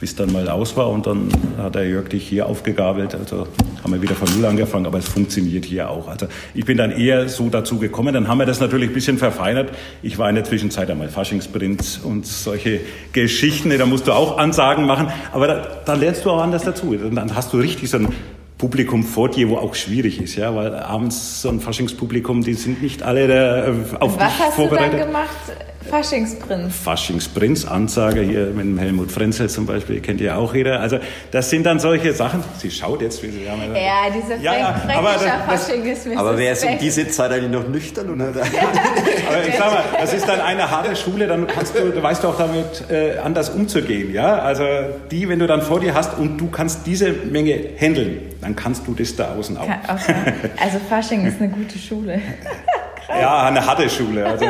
[0.00, 3.46] bis dann mal aus war und dann hat der Jörg dich hier aufgegabelt, also
[3.82, 6.08] haben wir wieder von Null angefangen, aber es funktioniert hier auch.
[6.08, 9.18] Also ich bin dann eher so dazu gekommen, dann haben wir das natürlich ein bisschen
[9.18, 9.70] verfeinert.
[10.02, 12.80] Ich war in der Zwischenzeit einmal Faschingsprinz und solche
[13.12, 16.94] Geschichten, da musst du auch Ansagen machen, aber da, da lernst du auch anders dazu.
[16.94, 18.08] Dann hast du richtig so ein
[18.64, 22.82] Publikum vor dir, wo auch schwierig ist, ja, weil abends so ein Faschingspublikum, die sind
[22.82, 24.54] nicht alle da äh, auf Was dich vorbereitet.
[24.54, 25.74] Was hast du dann gemacht?
[25.90, 26.74] Faschingsprinz.
[26.74, 30.80] Faschingsprinz, Ansage hier mit dem Helmut Frenzel zum Beispiel, kennt ihr auch jeder.
[30.80, 30.98] Also
[31.30, 32.42] das sind dann solche Sachen.
[32.56, 33.60] Sie schaut jetzt, wie sie haben.
[33.74, 37.32] Ja, diese ja, ja, aber das, Fasching ist mir Aber wer ist um diese Zeit
[37.32, 38.10] eigentlich noch nüchtern?
[38.10, 38.24] Oder?
[39.28, 42.24] aber ich sag mal, das ist dann eine harte Schule, dann kannst du, du weißt
[42.24, 44.12] auch damit äh, anders umzugehen.
[44.12, 44.38] Ja?
[44.38, 44.64] Also
[45.10, 48.86] die, wenn du dann vor dir hast und du kannst diese Menge handeln, dann kannst
[48.86, 49.64] du das da außen auch.
[49.64, 50.14] Okay.
[50.60, 52.20] Also Fasching ist eine gute Schule.
[53.06, 54.24] Ja, eine harte Schule.
[54.26, 54.46] Also.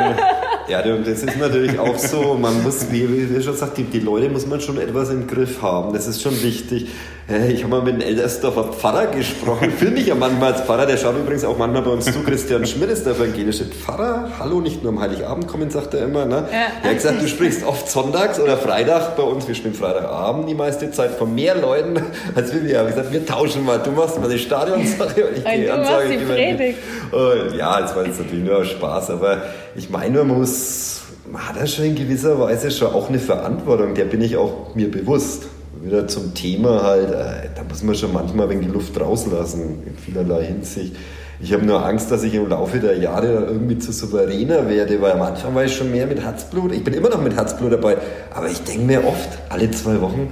[0.67, 2.35] Ja, das ist natürlich auch so.
[2.35, 5.61] Man muss, wie, wie schon sagt, die, die Leute muss man schon etwas im Griff
[5.61, 5.93] haben.
[5.93, 6.87] Das ist schon wichtig.
[7.27, 9.71] Ich habe mal mit einem Eldersdorfer Pfarrer gesprochen.
[9.71, 10.85] Finde ich ja manchmal als Pfarrer.
[10.85, 12.21] Der schaut übrigens auch manchmal bei uns zu.
[12.23, 14.29] Christian Schmidt ist der evangelische Pfarrer.
[14.37, 16.25] Hallo, nicht nur am Heiligabend kommen, sagt er immer.
[16.25, 16.47] Ne?
[16.51, 16.57] Ja.
[16.83, 19.47] Er hat gesagt, du sprichst oft sonntags oder Freitag bei uns.
[19.47, 21.99] Wir spielen Freitagabend die meiste Zeit von mehr Leuten
[22.35, 22.63] als wir.
[22.63, 23.79] Ich habe gesagt, wir tauschen mal.
[23.79, 26.09] Du machst mal die Stadionsache und ich gehe Ansage.
[26.09, 26.77] Die Predigt.
[27.11, 29.09] Und ja, das war jetzt natürlich nur Spaß.
[29.09, 29.41] Aber
[29.75, 31.01] ich meine, man muss,
[31.31, 34.75] man hat ja schon in gewisser Weise schon auch eine Verantwortung, der bin ich auch
[34.75, 35.47] mir bewusst.
[35.85, 39.95] Wieder zum Thema halt, äh, da muss man schon manchmal wenig die Luft rauslassen, in
[39.97, 40.95] vielerlei Hinsicht.
[41.39, 45.11] Ich habe nur Angst, dass ich im Laufe der Jahre irgendwie zu souveräner werde, weil
[45.11, 46.71] am Anfang war ich schon mehr mit Herzblut.
[46.71, 47.97] Ich bin immer noch mit Herzblut dabei,
[48.33, 50.31] aber ich denke mir oft, alle zwei Wochen,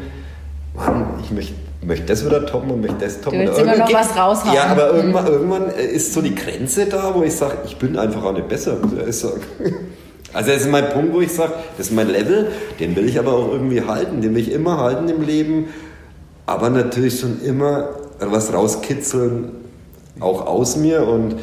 [0.75, 1.53] Mann, ich möchte
[1.85, 3.39] möchte das wieder toppen und möchte das toppen.
[3.39, 4.55] Du willst immer noch was raushauen.
[4.55, 8.23] Ja, aber irgendwann, irgendwann ist so die Grenze da, wo ich sage, ich bin einfach
[8.23, 9.41] auch nicht besser, muss ich sagen.
[10.33, 13.19] Also das ist mein Punkt, wo ich sage, das ist mein Level, den will ich
[13.19, 15.67] aber auch irgendwie halten, den will ich immer halten im Leben,
[16.45, 19.51] aber natürlich schon immer was rauskitzeln,
[20.19, 21.35] auch aus mir und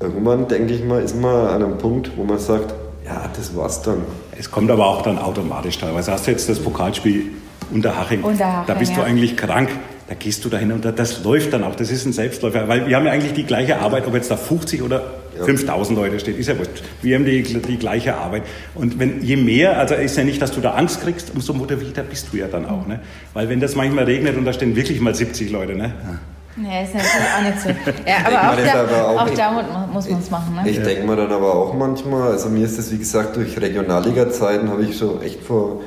[0.00, 2.74] irgendwann, denke ich mal, ist man an einem Punkt, wo man sagt,
[3.04, 4.02] ja, das war's dann.
[4.38, 6.12] Es kommt aber auch dann automatisch teilweise.
[6.12, 7.30] Hast du jetzt das Pokalspiel
[7.72, 8.22] Unterhaching.
[8.22, 8.98] Unterhaching da bist ja.
[8.98, 9.70] du eigentlich krank.
[10.08, 11.74] Da gehst du dahin und das läuft dann auch.
[11.74, 12.68] Das ist ein Selbstläufer.
[12.68, 15.04] Weil wir haben ja eigentlich die gleiche Arbeit, ob jetzt da 50 oder
[15.38, 15.44] ja.
[15.44, 16.82] 5000 Leute steht, ist ja wurscht.
[17.02, 18.42] Wir haben die, die gleiche Arbeit.
[18.74, 22.02] Und wenn, je mehr, also ist ja nicht, dass du da Angst kriegst, umso motivierter
[22.02, 22.86] bist du ja dann auch.
[22.86, 23.00] Ne?
[23.34, 25.94] Weil wenn das manchmal regnet und da stehen wirklich mal 70 Leute, ne?
[26.56, 27.68] Ja, ist natürlich auch nicht so.
[28.06, 30.54] Ja, aber auch, da, aber auch, auch da muss man es machen.
[30.56, 30.68] Ne?
[30.68, 30.82] Ich ja.
[30.82, 34.84] denke mir dann aber auch manchmal, also mir ist das wie gesagt durch Regionalliga-Zeiten habe
[34.84, 35.80] ich schon echt vor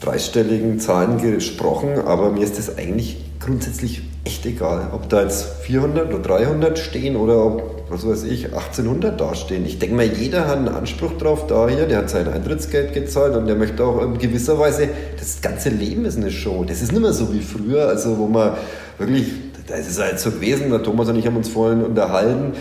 [0.00, 6.12] dreistelligen Zahlen gesprochen, aber mir ist das eigentlich grundsätzlich echt egal, ob da jetzt 400
[6.12, 9.66] oder 300 stehen oder ob, was weiß ich, 1800 dastehen.
[9.66, 13.36] Ich denke mal, jeder hat einen Anspruch drauf da hier, der hat sein Eintrittsgeld gezahlt
[13.36, 16.64] und der möchte auch in gewisser Weise, das ganze Leben ist eine Show.
[16.64, 18.54] Das ist nicht mehr so wie früher, also wo man
[18.98, 19.26] wirklich,
[19.66, 22.52] da ist es halt so gewesen, der Thomas und ich haben uns vorhin unterhalten,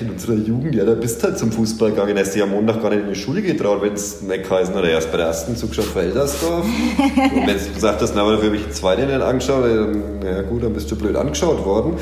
[0.00, 2.82] in unserer Jugend, ja, da bist du halt zum Fußball gegangen, hast dich am Montag
[2.82, 5.56] gar nicht in die Schule getraut, wenn es nicht geheißen hat, erst bei der ersten
[5.56, 6.64] zugeschaut für Eldersdorf.
[7.06, 10.02] und wenn du gesagt hast, na, aber dafür habe ich die zweite nicht angeschaut, dann,
[10.24, 11.96] ja gut, dann bist du blöd angeschaut worden.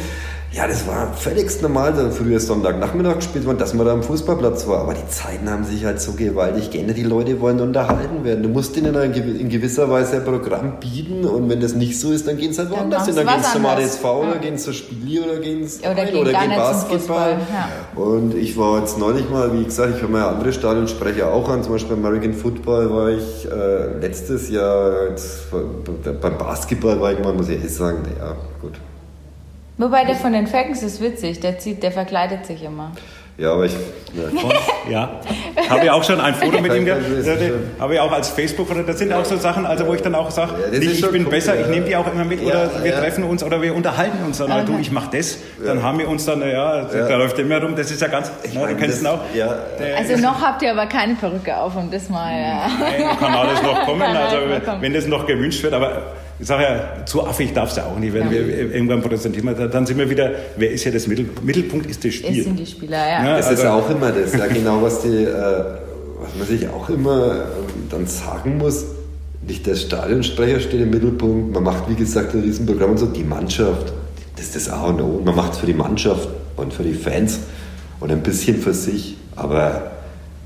[0.52, 4.66] Ja, das war völlig normal, da früher Sonntagnachmittag gespielt worden, dass man da am Fußballplatz
[4.66, 4.80] war.
[4.80, 6.96] Aber die Zeiten haben sich halt so gewaltig geändert.
[6.96, 8.42] Die Leute wollen unterhalten werden.
[8.42, 12.26] Du musst ihnen in gewisser Weise ein Programm bieten und wenn das nicht so ist,
[12.26, 13.14] dann gehen sie halt woanders hin.
[13.14, 14.10] Dann gehen sie zum ADSV ja.
[14.10, 17.30] oder gehen zur Spiel oder gehen sie oder, gehen, oder gehen Basketball.
[17.30, 18.02] Ja.
[18.02, 21.62] Und ich war jetzt neulich mal, wie gesagt, ich höre mal andere Stadionsprecher auch an.
[21.62, 27.20] Zum Beispiel beim American Football war ich äh, letztes Jahr, jetzt, beim Basketball war ich
[27.20, 28.72] mal, muss ich ehrlich sagen, ja, gut
[29.80, 32.92] Wobei der von den Falcons ist witzig, der, zieht, der verkleidet sich immer.
[33.38, 33.72] Ja, aber ich.
[34.12, 34.28] Ja,
[34.90, 35.20] ja.
[35.70, 37.02] habe ja auch schon ein Foto mit ihm gehabt.
[37.78, 38.82] Habe ich auch als Facebook-Foto.
[38.82, 41.30] Das sind auch so Sachen, also wo ich dann auch sage, ja, ich bin cool,
[41.30, 41.62] besser, ja.
[41.62, 44.66] ich nehme die auch immer mit oder wir treffen uns oder wir unterhalten uns dann.
[44.66, 47.74] Du, ich mache das, dann haben wir uns dann, ja, da läuft immer rum.
[47.74, 49.20] Das ist ja ganz, ich na, du kennst ihn auch.
[49.96, 52.38] also noch habt ihr aber keine Perücke auf, um das mal.
[52.38, 52.66] Ja.
[52.78, 54.36] Nein, kann alles noch kommen, also
[54.80, 56.02] wenn das noch gewünscht wird, aber
[56.40, 58.14] ich sage ja, zu affig darf es ja auch nicht.
[58.14, 58.30] Wenn ja.
[58.30, 62.14] wir irgendwann präsentieren, dann sind wir wieder, wer ist ja das Mittel, Mittelpunkt ist das
[62.14, 62.38] Spiel.
[62.38, 63.24] Es sind die Spieler, ja.
[63.24, 65.34] ja das also, ist auch immer das, ja genau, was, die, äh,
[66.18, 67.38] was man sich auch immer äh,
[67.90, 68.86] dann sagen muss.
[69.46, 73.24] Nicht der Stadionsprecher steht im Mittelpunkt, man macht wie gesagt ein Riesenprogramm und so, die
[73.24, 73.92] Mannschaft,
[74.36, 75.20] das ist das A und O.
[75.22, 77.40] Man macht es für die Mannschaft und für die Fans
[78.00, 79.90] und ein bisschen für sich, aber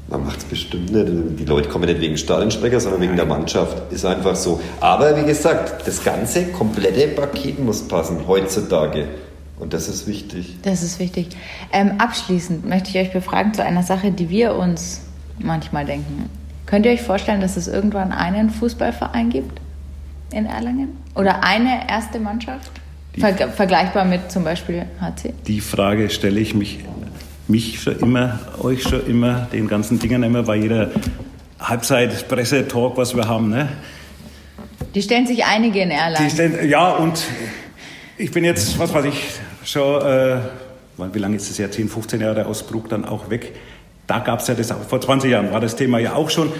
[0.09, 1.40] man macht es bestimmt nicht.
[1.40, 3.92] Die Leute kommen nicht wegen Stadionsprecher, sondern wegen der Mannschaft.
[3.92, 4.61] Ist einfach so.
[4.80, 9.09] Aber wie gesagt, das ganze komplette Paket muss passen heutzutage.
[9.59, 10.57] Und das ist wichtig.
[10.62, 11.28] Das ist wichtig.
[11.72, 15.00] Ähm, abschließend möchte ich euch befragen zu einer Sache, die wir uns
[15.38, 16.28] manchmal denken.
[16.66, 19.61] Könnt ihr euch vorstellen, dass es irgendwann einen Fußballverein gibt
[20.32, 20.96] in Erlangen?
[21.14, 22.70] Oder eine erste Mannschaft?
[23.16, 25.32] Ver vergleichbar mit zum Beispiel HC?
[25.46, 26.80] Die Frage stelle ich mich
[27.49, 30.90] mich schon immer, euch schon immer, den ganzen Dingen immer bei jeder
[31.61, 33.51] Halbzeit-Presse-Talk, was wir haben.
[33.51, 33.68] Ne?
[34.95, 36.30] Die stellen sich einige in Erlangen.
[36.30, 37.22] Stellen, ja, und
[38.16, 39.22] ich bin jetzt, was weiß ich,
[39.64, 40.38] schon, äh,
[41.12, 43.55] wie lange ist das ja, 10, 15 Jahre aus Bruck dann auch weg.
[44.07, 46.53] Da gab es ja das, vor 20 Jahren war das Thema ja auch schon.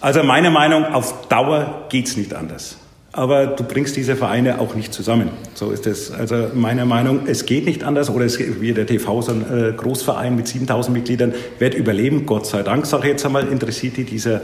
[0.00, 2.78] Also meine Meinung, auf Dauer geht es nicht anders
[3.16, 5.30] aber du bringst diese Vereine auch nicht zusammen.
[5.54, 6.10] So ist es.
[6.10, 8.10] Also meiner Meinung, es geht nicht anders.
[8.10, 12.26] Oder es, wie der TV, so ein äh, Großverein mit 7000 Mitgliedern, wird überleben.
[12.26, 14.40] Gott sei Dank, sage ich jetzt einmal, interessiert die dieser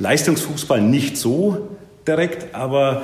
[0.00, 1.68] Leistungsfußball nicht so
[2.04, 2.56] direkt.
[2.56, 3.02] Aber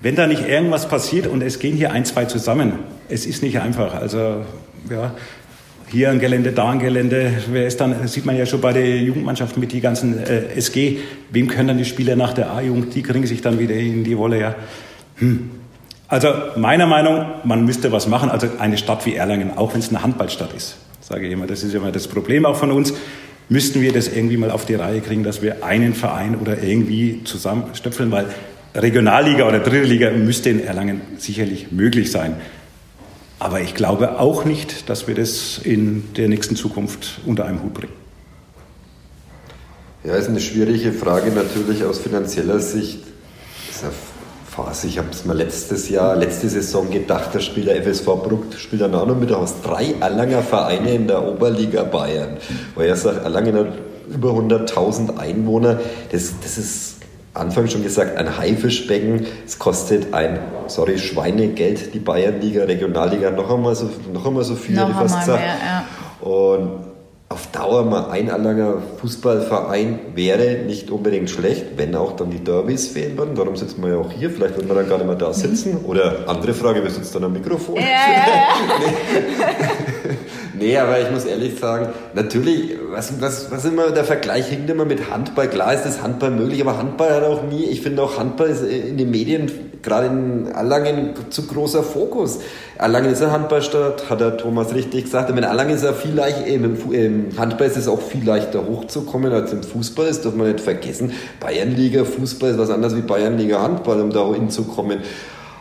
[0.00, 2.72] wenn da nicht irgendwas passiert und es gehen hier ein, zwei zusammen,
[3.08, 3.94] es ist nicht einfach.
[3.94, 4.44] Also
[4.90, 5.14] ja,
[5.92, 7.32] hier ein Gelände, da ein Gelände.
[7.50, 10.98] Wer ist dann, sieht man ja schon bei der Jugendmannschaft mit die ganzen äh, SG.
[11.30, 14.16] Wem können dann die Spieler nach der A-Jugend, die kriegen sich dann wieder in die
[14.16, 14.54] Wolle, ja.
[15.16, 15.50] Hm.
[16.08, 18.30] Also meiner Meinung, man müsste was machen.
[18.30, 21.62] Also eine Stadt wie Erlangen, auch wenn es eine Handballstadt ist, sage ich immer, das
[21.62, 22.92] ist immer das Problem auch von uns,
[23.48, 27.20] müssten wir das irgendwie mal auf die Reihe kriegen, dass wir einen Verein oder irgendwie
[27.24, 28.26] zusammenstöpfeln, weil
[28.74, 32.36] Regionalliga oder Dritte Liga müsste in Erlangen sicherlich möglich sein.
[33.40, 37.72] Aber ich glaube auch nicht, dass wir das in der nächsten Zukunft unter einem Hut
[37.72, 37.92] bringen.
[40.04, 43.00] Ja, ist eine schwierige Frage natürlich aus finanzieller Sicht.
[44.84, 48.82] Ich habe es mal letztes Jahr, letzte Saison gedacht, da spielt der FSV Bruck, spielt
[48.82, 52.36] dann auch noch mit aus drei Erlanger Vereine in der Oberliga Bayern.
[52.74, 53.72] Weil er sagt, Erlangen hat
[54.12, 55.80] über 100.000 Einwohner.
[56.12, 56.96] Das, das ist
[57.32, 59.26] Anfang schon gesagt, ein Haifischbecken.
[59.46, 64.76] Es kostet ein, sorry, Schweinegeld, die Bayernliga, Regionalliga, noch einmal so, noch einmal so viel,
[64.76, 65.40] noch fast gesagt.
[65.40, 66.28] Mehr, ja.
[66.28, 66.89] Und
[67.32, 72.88] auf Dauer mal ein Erlanger Fußballverein wäre nicht unbedingt schlecht, wenn auch dann die Derbys
[72.88, 73.36] fehlen würden.
[73.36, 74.30] Darum sitzen wir ja auch hier.
[74.30, 75.84] Vielleicht würden wir dann gar nicht mehr da sitzen.
[75.84, 77.76] Oder andere Frage, wir sitzen dann am Mikrofon.
[77.76, 78.48] Ja, ja.
[80.58, 84.84] Nee, aber ich muss ehrlich sagen, natürlich, was, was, was immer der Vergleich hinkt immer
[84.84, 85.48] mit Handball.
[85.48, 88.62] Klar ist das Handball möglich, aber Handball hat auch nie, ich finde auch Handball ist
[88.62, 89.50] in den Medien,
[89.82, 92.40] gerade in Erlangen, zu großer Fokus.
[92.78, 95.34] Erlangen ist eine Handballstadt, hat der Thomas richtig gesagt.
[95.34, 99.32] Wenn Erlangen ist ja viel leichter, im, im Handball ist es auch viel leichter hochzukommen
[99.32, 101.12] als im Fußball, das darf man nicht vergessen.
[101.40, 105.00] Bayernliga Fußball ist was anderes wie Bayernliga Handball, um da hinzukommen.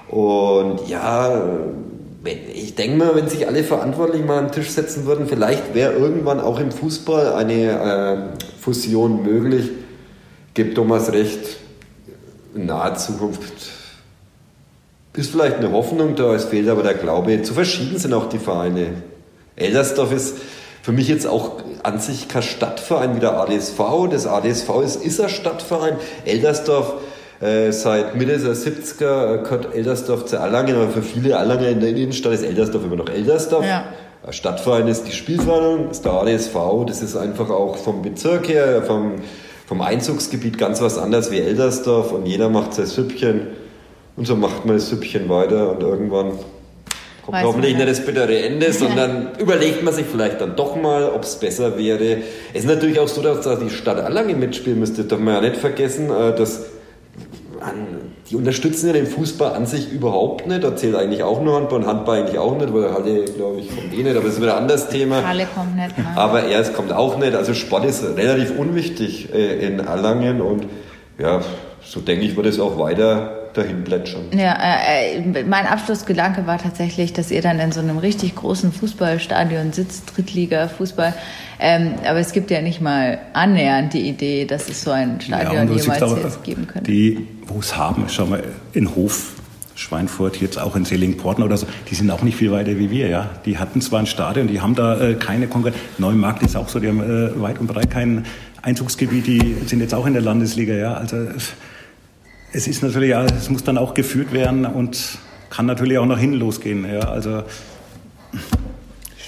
[0.09, 1.43] Und ja,
[2.53, 6.39] ich denke mal, wenn sich alle Verantwortlichen mal am Tisch setzen würden, vielleicht wäre irgendwann
[6.39, 9.69] auch im Fußball eine äh, Fusion möglich.
[10.53, 11.57] Gibt Thomas recht,
[12.55, 13.78] in naher Zukunft
[15.19, 17.41] ist vielleicht eine Hoffnung da, es fehlt aber der Glaube.
[17.41, 18.87] Zu verschieden sind auch die Vereine.
[19.55, 20.37] Eldersdorf ist
[20.81, 23.79] für mich jetzt auch an sich kein Stadtverein wie der ADSV.
[24.09, 25.97] Das ADSV ist, ist ein Stadtverein.
[26.25, 26.93] Eldersdorf
[27.41, 31.79] äh, seit Mitte der 70er äh, gehört Eldersdorf zu Erlangen, aber für viele Erlanger in
[31.79, 33.65] der Innenstadt ist Eldersdorf immer noch Eldersdorf.
[33.65, 33.85] Ja.
[34.31, 36.55] Stadtverein ist die Spielvereinigung, ist der ADSV,
[36.87, 39.15] das ist einfach auch vom Bezirk her, vom,
[39.65, 43.47] vom Einzugsgebiet ganz was anderes wie Eldersdorf und jeder macht sein Süppchen
[44.19, 46.33] und so macht man das Süppchen weiter und irgendwann
[47.25, 51.23] kommt hoffentlich nicht das bittere Ende, sondern überlegt man sich vielleicht dann doch mal, ob
[51.23, 52.17] es besser wäre.
[52.53, 55.05] Es ist natürlich auch so, dass da die Stadt Erlangen mitspielen müsste.
[55.05, 56.65] Darf man ja nicht vergessen, äh, dass
[58.29, 60.65] die unterstützen ja den Fußball an sich überhaupt nicht.
[60.65, 63.69] Da zählt eigentlich auch nur Handball und Handball eigentlich auch nicht, weil Halle, glaube ich,
[63.73, 65.25] kommt eh nicht, aber das ist wieder ein anderes Thema.
[65.25, 65.97] Halle kommt nicht.
[65.97, 66.07] Nein.
[66.17, 67.35] Aber er, es kommt auch nicht.
[67.35, 70.65] Also Sport ist relativ unwichtig äh, in Erlangen und
[71.17, 71.41] ja,
[71.85, 74.23] so denke ich, wird es auch weiter dahin plätschern.
[74.37, 78.71] Ja, äh, äh, mein Abschlussgedanke war tatsächlich, dass ihr dann in so einem richtig großen
[78.71, 81.13] Fußballstadion sitzt, Drittliga-Fußball.
[81.59, 85.67] Ähm, aber es gibt ja nicht mal annähernd die Idee, dass es so ein Stadion
[85.67, 86.89] ja, jemals auch, jetzt geben könnte.
[86.89, 88.43] Die, wo es haben, schau mal,
[88.73, 89.33] in Hof,
[89.75, 93.07] Schweinfurt, jetzt auch in Sellingporten oder so, die sind auch nicht viel weiter wie wir,
[93.07, 93.29] ja.
[93.45, 95.77] Die hatten zwar ein Stadion, die haben da äh, keine Konkurrenz.
[95.97, 98.25] Neumarkt ist auch so, die haben äh, weit und breit kein
[98.61, 100.93] Einzugsgebiet, die sind jetzt auch in der Landesliga, ja.
[100.93, 101.17] Also
[102.51, 105.17] es ist natürlich, ja, es muss dann auch geführt werden und
[105.49, 106.85] kann natürlich auch nach hinten losgehen.
[106.91, 107.43] Ja, also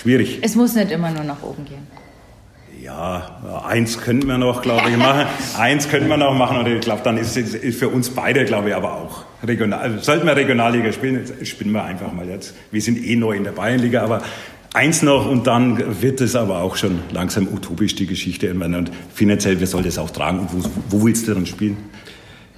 [0.02, 0.40] schwierig.
[0.42, 1.88] Es muss nicht immer nur nach oben gehen.
[2.84, 5.28] Ja, eins könnten wir noch, glaube ich, machen.
[5.58, 8.70] eins könnten wir noch machen und ich glaube, dann ist es für uns beide, glaube
[8.70, 9.80] ich, aber auch regional.
[9.80, 12.56] Also sollten wir Regionalliga spielen, spielen wir einfach mal jetzt.
[12.72, 14.24] Wir sind eh neu in der Bayernliga, aber
[14.74, 18.52] eins noch und dann wird es aber auch schon langsam utopisch, die Geschichte.
[18.52, 21.78] Und finanziell, wer soll das auch tragen und wo, wo willst du dann spielen?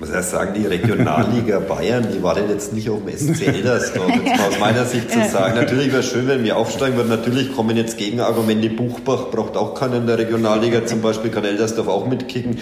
[0.03, 4.09] Muss erst sagen, die Regionalliga Bayern, die war denn jetzt nicht auf dem SC Eldersdorf,
[4.09, 5.55] jetzt mal aus meiner Sicht zu sagen.
[5.55, 7.07] Natürlich wäre es schön, wenn wir aufsteigen würden.
[7.07, 8.69] Natürlich kommen jetzt Gegenargumente.
[8.69, 12.59] Buchbach braucht auch keinen in der Regionalliga, zum Beispiel kann Eldersdorf auch mitkicken.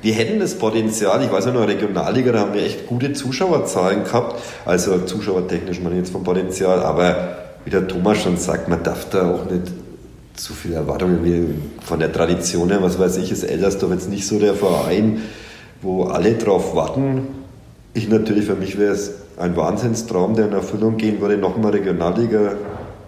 [0.00, 4.04] Wir hätten das Potenzial, ich weiß ja noch, Regionalliga, da haben wir echt gute Zuschauerzahlen
[4.04, 8.82] gehabt, also zuschauertechnisch meine ich jetzt vom Potenzial, aber wie der Thomas schon sagt, man
[8.82, 9.72] darf da auch nicht
[10.36, 14.26] zu viel Erwartungen wie von der Tradition her, was weiß ich, ist Eldersdorf jetzt nicht
[14.26, 15.22] so der Verein,
[15.82, 17.28] wo alle drauf warten.
[17.94, 22.52] Ich natürlich, für mich wäre es ein Wahnsinnstraum, der in Erfüllung gehen würde, nochmal Regionalliga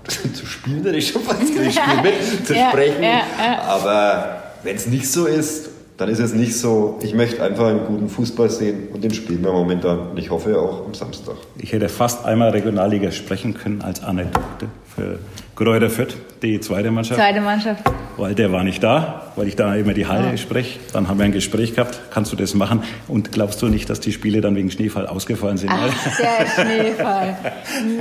[0.35, 3.03] zu spielen, hätte ich schon fast ich spiele mit, zu ja, sprechen.
[3.03, 3.63] Ja, ja.
[3.63, 6.99] Aber wenn es nicht so ist, dann ist es nicht so.
[7.03, 10.11] Ich möchte einfach einen guten Fußball sehen und den spielen wir momentan.
[10.11, 11.35] Und ich hoffe auch am Samstag.
[11.59, 15.19] Ich hätte fast einmal Regionalliga sprechen können als Anekdote für
[15.61, 17.21] Kräuter Fürth, die zweite Mannschaft.
[17.21, 17.83] Zweite Mannschaft.
[18.17, 20.37] Weil der war nicht da, weil ich da immer die Halle ja.
[20.39, 20.81] spreche.
[20.95, 22.83] Dann haben wir ein Gespräch gehabt, kannst du das machen?
[23.09, 25.71] Und glaubst du nicht, dass die Spiele dann wegen Schneefall ausgefallen sind?
[25.71, 27.37] Ach, der Schneefall.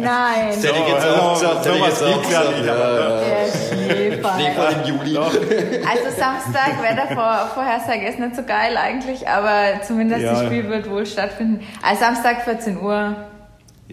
[0.01, 0.49] Nein.
[0.51, 1.65] Ich jetzt auch gesagt.
[1.65, 2.65] So, was ja nicht.
[2.65, 4.39] Der Schneefall.
[4.39, 5.17] Schneefall im Juli.
[5.17, 10.31] Also Samstag, Wettervorhersage ist nicht so geil eigentlich, aber zumindest ja.
[10.31, 11.59] das Spiel wird wohl stattfinden.
[11.81, 13.17] Also Samstag 14 Uhr.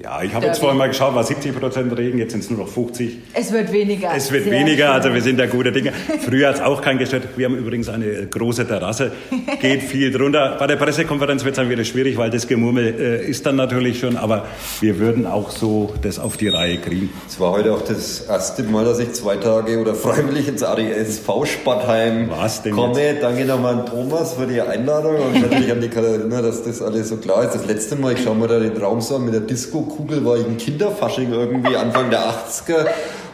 [0.02, 2.58] Ja, ich habe jetzt vorhin mal geschaut, war 70 Prozent Regen, jetzt sind es nur
[2.58, 3.16] noch 50.
[3.32, 4.12] Es wird weniger.
[4.14, 4.94] Es wird weniger, schön.
[4.94, 5.90] also wir sind da gute Dinge.
[6.22, 7.28] Früher hat es auch kein Geschäft.
[7.36, 9.12] Wir haben übrigens eine große Terrasse,
[9.58, 10.56] geht viel drunter.
[10.58, 13.98] Bei der Pressekonferenz wird es dann wieder schwierig, weil das Gemurmel äh, ist dann natürlich
[13.98, 14.44] schon, aber
[14.80, 17.08] wir würden auch so das auf die Reihe kriegen.
[17.26, 21.46] Es war heute auch das erste Mal, dass ich zwei Tage oder freiwillig ins ADSV
[21.46, 22.28] Spattheim
[22.70, 23.00] komme.
[23.00, 23.22] Jetzt?
[23.22, 27.08] Danke nochmal an Thomas für die Einladung und natürlich an die Katharina, dass das alles
[27.08, 27.54] so klar ist.
[27.54, 30.24] Das letzte Mal, ich schaue mir da den Raum so an mit der Disco Kugel
[30.24, 32.86] war ich ein Kinderfasching irgendwie Anfang der 80er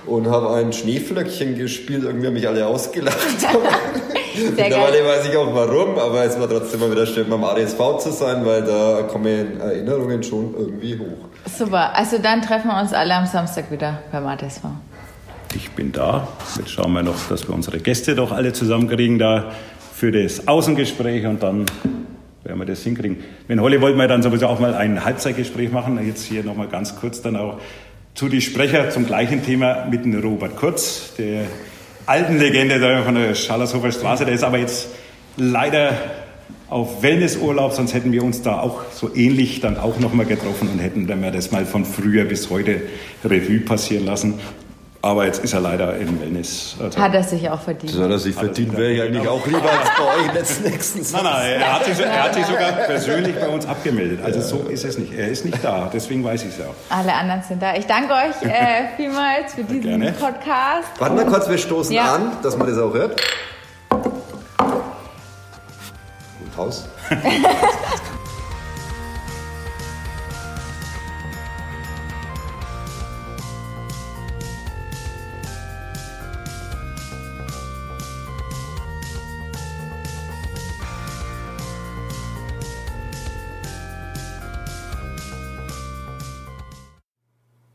[0.07, 2.05] und habe ein Schneeflöckchen gespielt.
[2.05, 3.19] Irgendwie haben mich alle ausgelacht.
[4.35, 8.11] Mittlerweile weiß ich auch warum, aber es war trotzdem mal wieder schön, beim ADSV zu
[8.13, 11.29] sein, weil da kommen Erinnerungen schon irgendwie hoch.
[11.59, 14.63] Super, also dann treffen wir uns alle am Samstag wieder beim ADSV.
[15.55, 16.29] Ich bin da.
[16.57, 19.53] Jetzt schauen wir noch, dass wir unsere Gäste doch alle zusammenkriegen da
[19.95, 21.67] für das Außengespräch und dann
[22.45, 23.19] werden wir das hinkriegen.
[23.47, 25.99] Wenn Holly wollten wir dann sowieso auch mal ein Halbzeitgespräch machen.
[26.05, 27.61] Jetzt hier nochmal ganz kurz dann auch
[28.15, 31.45] zu die Sprecher zum gleichen Thema mit dem Robert Kurz, der
[32.07, 34.25] alten Legende von der Schallershofer Straße.
[34.25, 34.89] Der ist aber jetzt
[35.37, 35.93] leider
[36.69, 40.79] auf Wellnessurlaub, sonst hätten wir uns da auch so ähnlich dann auch nochmal getroffen und
[40.79, 42.83] hätten dann mal das mal von früher bis heute
[43.25, 44.35] Revue passieren lassen.
[45.05, 46.77] Aber jetzt ist er leider im Wellness.
[46.81, 47.93] Also hat er sich auch verdient.
[47.93, 51.01] Das hat er sich verdient, wäre ja eigentlich auch lieber als bei euch letzten nächsten
[51.13, 54.21] Nein, nein, er hat, sich, er hat sich sogar persönlich bei uns abgemeldet.
[54.25, 55.13] Also so ist es nicht.
[55.13, 56.97] Er ist nicht da, deswegen weiß ich es ja auch.
[56.97, 57.75] Alle anderen sind da.
[57.75, 60.13] Ich danke euch äh, vielmals für diesen Gerne.
[60.13, 60.91] Podcast.
[61.01, 62.15] Warte mal kurz, wir stoßen ja.
[62.15, 63.21] an, dass man das auch hört.
[63.91, 64.13] Und
[66.57, 66.89] raus.